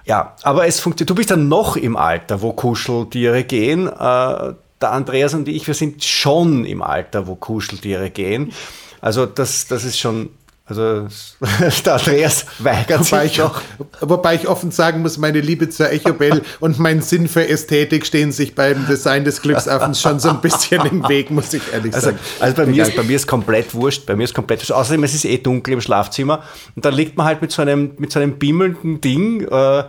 [0.08, 1.10] Ja, aber es funktioniert.
[1.10, 3.88] Du bist dann noch im Alter, wo Kuscheltiere gehen.
[3.88, 3.90] Äh,
[4.80, 8.52] der Andreas und ich, wir sind schon im Alter, wo Kuscheltiere gehen.
[9.02, 10.30] Also das, das ist schon,
[10.68, 11.08] also
[11.84, 13.60] der Andreas weigert wobei sich ich, auch,
[14.00, 18.32] wobei ich offen sagen muss, meine Liebe zur Echobell und mein Sinn für Ästhetik stehen
[18.32, 22.08] sich beim Design des Glücksaffens schon so ein bisschen im Weg, muss ich ehrlich also,
[22.08, 22.18] sagen.
[22.40, 24.72] Also bei mir, ist, bei mir ist komplett wurscht, bei mir ist komplett wurscht.
[24.72, 26.42] Außerdem, es ist eh dunkel im Schlafzimmer
[26.76, 29.84] und dann liegt man halt mit so einem, mit so einem bimmelnden Ding äh,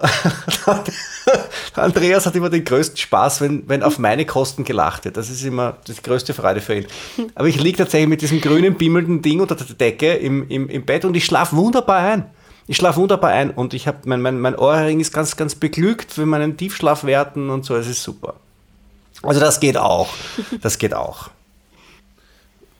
[1.74, 5.16] Andreas hat immer den größten Spaß, wenn, wenn auf meine Kosten gelacht wird.
[5.16, 6.86] Das ist immer die größte Freude für ihn.
[7.34, 10.84] Aber ich liege tatsächlich mit diesem grünen, bimmelnden Ding unter der Decke im, im, im
[10.84, 12.24] Bett und ich schlafe wunderbar ein.
[12.66, 16.12] Ich schlafe wunderbar ein und ich habe mein, mein, mein Ohrring ist ganz, ganz beglückt
[16.12, 17.76] für meinen Tiefschlafwerten und so.
[17.76, 18.34] Es ist super.
[19.22, 20.08] Also das geht auch.
[20.62, 21.30] Das geht auch.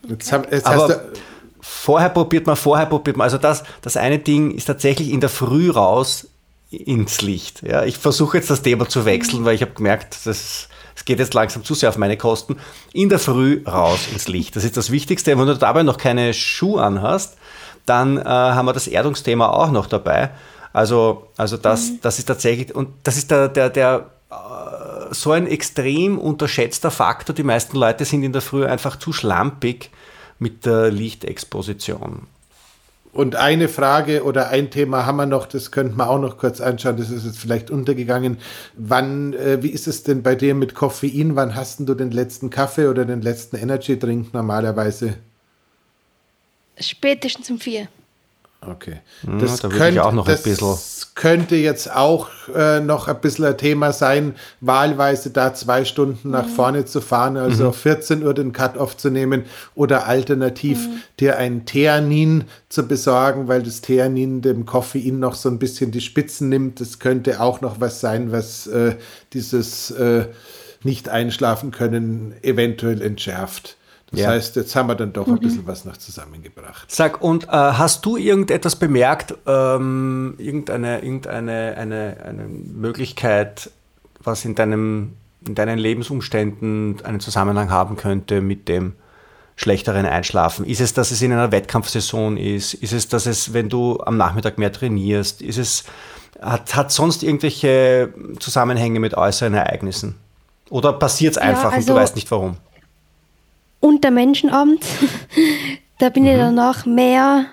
[0.09, 1.03] Jetzt hab, jetzt Aber
[1.61, 3.25] vorher probiert man, vorher probiert man.
[3.25, 6.30] Also das, das eine Ding ist tatsächlich in der Früh raus
[6.71, 7.63] ins Licht.
[7.63, 11.19] Ja, ich versuche jetzt das Thema zu wechseln, weil ich habe gemerkt, das, es geht
[11.19, 12.57] jetzt langsam zu sehr auf meine Kosten.
[12.93, 14.57] In der Früh raus ins Licht.
[14.57, 15.37] Das ist das Wichtigste.
[15.37, 17.37] Wenn du dabei noch keine Schuhe anhast,
[17.87, 20.31] dann äh, haben wir das Erdungsthema auch noch dabei.
[20.73, 21.99] Also, also das, mhm.
[22.03, 27.35] das ist tatsächlich, und das ist der, der, der äh, so ein extrem unterschätzter Faktor.
[27.35, 29.91] Die meisten Leute sind in der Früh einfach zu schlampig
[30.39, 32.29] mit der Lichtexposition.
[33.13, 36.61] Und eine Frage oder ein Thema haben wir noch, das könnten wir auch noch kurz
[36.61, 38.39] anschauen, das ist jetzt vielleicht untergegangen.
[38.77, 41.35] Wann, äh, wie ist es denn bei dir mit Koffein?
[41.35, 45.15] Wann hast du den letzten Kaffee oder den letzten Energy Drink normalerweise?
[46.79, 47.89] Spätestens um vier.
[48.67, 49.01] Okay.
[49.23, 50.77] Das, ja, da könnte, ich auch noch ein bisschen.
[51.15, 56.47] könnte jetzt auch äh, noch ein bisschen ein Thema sein, wahlweise da zwei Stunden nach
[56.47, 56.51] mhm.
[56.51, 57.73] vorne zu fahren, also mhm.
[57.73, 59.45] 14 Uhr den Cut-Off zu nehmen
[59.75, 61.03] oder alternativ mhm.
[61.21, 66.03] dir ein Theanin zu besorgen, weil das Theanin dem Koffein noch so ein bisschen die
[66.03, 66.81] Spitzen nimmt.
[66.81, 68.97] Das könnte auch noch was sein, was äh,
[69.33, 70.27] dieses äh,
[70.83, 73.79] nicht einschlafen können eventuell entschärft.
[74.11, 74.29] Das ja.
[74.31, 75.35] heißt, jetzt haben wir dann doch mhm.
[75.35, 76.91] ein bisschen was noch zusammengebracht.
[76.91, 83.71] Sag, und äh, hast du irgendetwas bemerkt, ähm, irgendeine, irgendeine eine, eine Möglichkeit,
[84.23, 85.13] was in, deinem,
[85.47, 88.95] in deinen Lebensumständen einen Zusammenhang haben könnte mit dem
[89.55, 90.65] schlechteren Einschlafen?
[90.65, 92.75] Ist es, dass es in einer Wettkampfsaison ist?
[92.75, 95.41] Ist es, dass es, wenn du am Nachmittag mehr trainierst?
[95.41, 95.85] Ist es,
[96.41, 100.17] hat, hat sonst irgendwelche Zusammenhänge mit äußeren Ereignissen?
[100.71, 102.57] Oder passiert es einfach ja, also, und du also weißt nicht warum?
[103.81, 104.85] Und der Menschenabend.
[105.99, 106.31] da bin mhm.
[106.31, 107.47] ich danach mehr,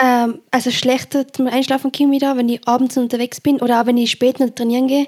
[0.00, 3.96] ähm, also schlechter zum Einschlafen komme wieder, wenn ich abends unterwegs bin oder auch wenn
[3.96, 5.06] ich spät noch trainieren gehe.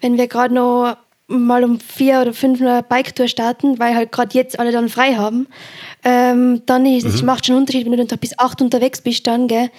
[0.00, 0.96] Wenn wir gerade noch
[1.30, 5.14] mal um vier oder fünf eine Bike-Tour starten, weil halt gerade jetzt alle dann frei
[5.14, 5.46] haben,
[6.02, 7.26] ähm, dann ist es mhm.
[7.26, 9.70] macht schon einen Unterschied, wenn du dann bis acht unterwegs bist, dann, gell,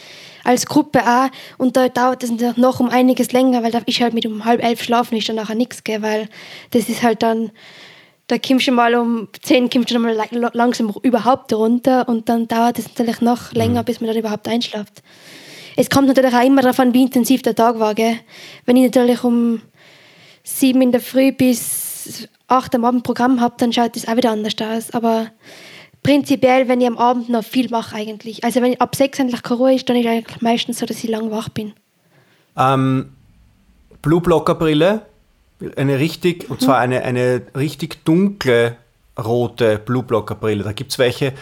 [0.44, 1.30] als Gruppe auch.
[1.58, 4.64] Und da dauert es noch um einiges länger, weil da ich halt mit um halb
[4.64, 6.30] elf schlafen ist dann nachher nichts, gell, weil
[6.72, 7.52] das ist halt dann
[8.32, 10.16] da kommst du mal um 10 kommst du mal
[10.54, 13.86] langsam überhaupt runter und dann dauert es natürlich noch länger, mhm.
[13.86, 15.04] bis man dann überhaupt einschläft.
[15.76, 17.94] Es kommt natürlich auch immer darauf an, wie intensiv der Tag war.
[17.94, 18.16] Gell?
[18.66, 19.62] Wenn ich natürlich um
[20.44, 24.32] 7 in der Früh bis 8 am Abend Programm habe, dann schaut es auch wieder
[24.32, 24.92] anders aus.
[24.92, 25.28] Aber
[26.02, 28.46] prinzipiell, wenn ich am Abend noch viel mache eigentlich.
[28.46, 30.86] Also wenn ich ab 6 endlich keine Ruhe ist, dann ist es eigentlich meistens so,
[30.86, 31.74] dass ich lang wach bin.
[32.58, 33.12] Ähm,
[34.02, 35.06] Blue Blocker Brille
[35.76, 38.76] eine richtig, und zwar eine, eine richtig dunkle
[39.18, 40.64] rote Blue Blocker Brille.
[40.64, 41.34] Da gibt es welche,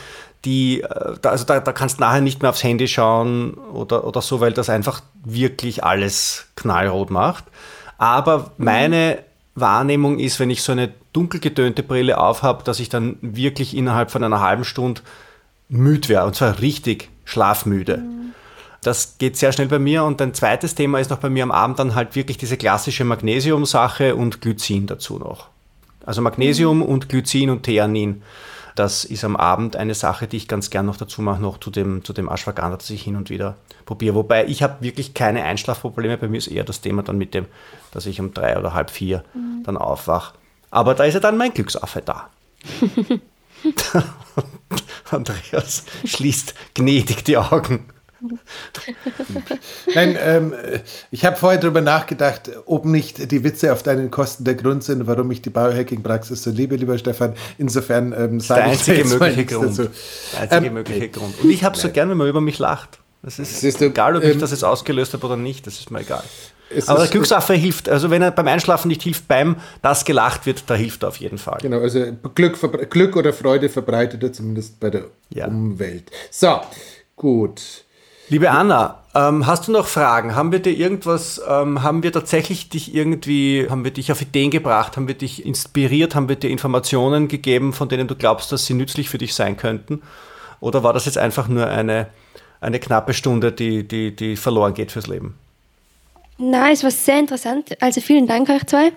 [0.45, 4.21] die, äh, also da, da kannst du nachher nicht mehr aufs Handy schauen oder, oder
[4.21, 7.45] so, weil das einfach wirklich alles knallrot macht.
[7.97, 9.19] Aber meine
[9.55, 14.11] Wahrnehmung ist, wenn ich so eine dunkel getönte Brille aufhabe, dass ich dann wirklich innerhalb
[14.11, 15.01] von einer halben Stunde
[15.67, 17.97] müde wäre und zwar richtig schlafmüde.
[17.97, 18.33] Mhm.
[18.81, 20.03] Das geht sehr schnell bei mir.
[20.03, 23.03] Und ein zweites Thema ist noch bei mir am Abend dann halt wirklich diese klassische
[23.03, 25.47] Magnesium-Sache und Glycin dazu noch.
[26.05, 26.83] Also Magnesium mhm.
[26.83, 28.21] und Glycin und Theanin.
[28.75, 31.69] Das ist am Abend eine Sache, die ich ganz gern noch dazu mache, noch zu
[31.69, 34.15] dem, zu dem Ashwagandha, das ich hin und wieder probiere.
[34.15, 36.17] Wobei ich habe wirklich keine Einschlafprobleme.
[36.17, 37.45] Bei mir ist eher das Thema dann mit dem,
[37.91, 39.63] dass ich um drei oder halb vier mhm.
[39.63, 40.35] dann aufwache.
[40.71, 42.29] Aber da ist ja dann mein Glücksaffe da.
[45.11, 47.85] Andreas schließt gnädig die Augen.
[49.95, 50.53] Nein, ähm,
[51.11, 55.07] ich habe vorher darüber nachgedacht, ob nicht die Witze auf deinen Kosten der Grund sind,
[55.07, 57.33] warum ich die Biohacking-Praxis so liebe, lieber Stefan.
[57.57, 59.79] Insofern ähm, sage ich einzige mögliche Grund.
[59.79, 59.89] Dazu.
[60.33, 61.39] Der einzige ähm, mögliche Grund.
[61.41, 62.99] Und ich habe so gern, wenn man über mich lacht.
[63.21, 65.91] Das ist, ist egal, ob ich ähm, das jetzt ausgelöst habe oder nicht, das ist
[65.91, 66.23] mir egal.
[66.87, 70.63] Aber der Glücksaffe hilft, also wenn er beim Einschlafen nicht hilft, beim das gelacht wird,
[70.67, 71.57] da hilft er auf jeden Fall.
[71.61, 72.05] Genau, also
[72.35, 75.47] Glück, Glück oder Freude verbreitet er zumindest bei der ja.
[75.47, 76.11] Umwelt.
[76.29, 76.61] So,
[77.15, 77.85] gut.
[78.31, 80.35] Liebe Anna, ähm, hast du noch Fragen?
[80.35, 84.51] Haben wir dir irgendwas, ähm, haben wir tatsächlich dich irgendwie, haben wir dich auf Ideen
[84.51, 88.67] gebracht, haben wir dich inspiriert, haben wir dir Informationen gegeben, von denen du glaubst, dass
[88.67, 90.03] sie nützlich für dich sein könnten?
[90.59, 92.05] Oder war das jetzt einfach nur eine,
[92.61, 95.33] eine knappe Stunde, die, die, die verloren geht fürs Leben?
[96.37, 97.81] Nein, es war sehr interessant.
[97.81, 98.91] Also vielen Dank euch zwei.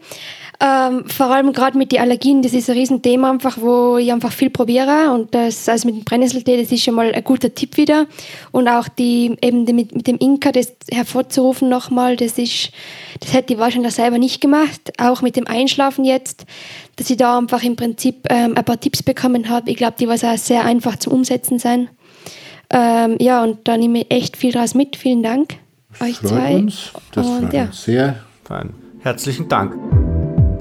[0.65, 4.31] Ähm, vor allem gerade mit den Allergien, das ist ein Riesenthema einfach, wo ich einfach
[4.31, 7.77] viel probiere und das, also mit dem Brennnesseltee, das ist schon mal ein guter Tipp
[7.77, 8.07] wieder
[8.53, 12.71] und auch die, eben die, mit, mit dem Inka, das hervorzurufen nochmal, das ist,
[13.19, 16.47] das hätte ich wahrscheinlich selber nicht gemacht, auch mit dem Einschlafen jetzt,
[16.95, 19.69] dass ich da einfach im Prinzip ähm, ein paar Tipps bekommen habe.
[19.69, 21.89] Ich glaube, die war auch sehr einfach zum Umsetzen sein.
[22.71, 24.95] Ähm, ja, und da nehme ich echt viel draus mit.
[24.95, 25.55] Vielen Dank
[26.01, 26.55] euch freut zwei.
[26.55, 26.93] Uns.
[27.13, 27.65] Das und freut ja.
[27.65, 28.17] uns sehr.
[28.45, 28.71] Fein.
[29.01, 30.12] Herzlichen Dank.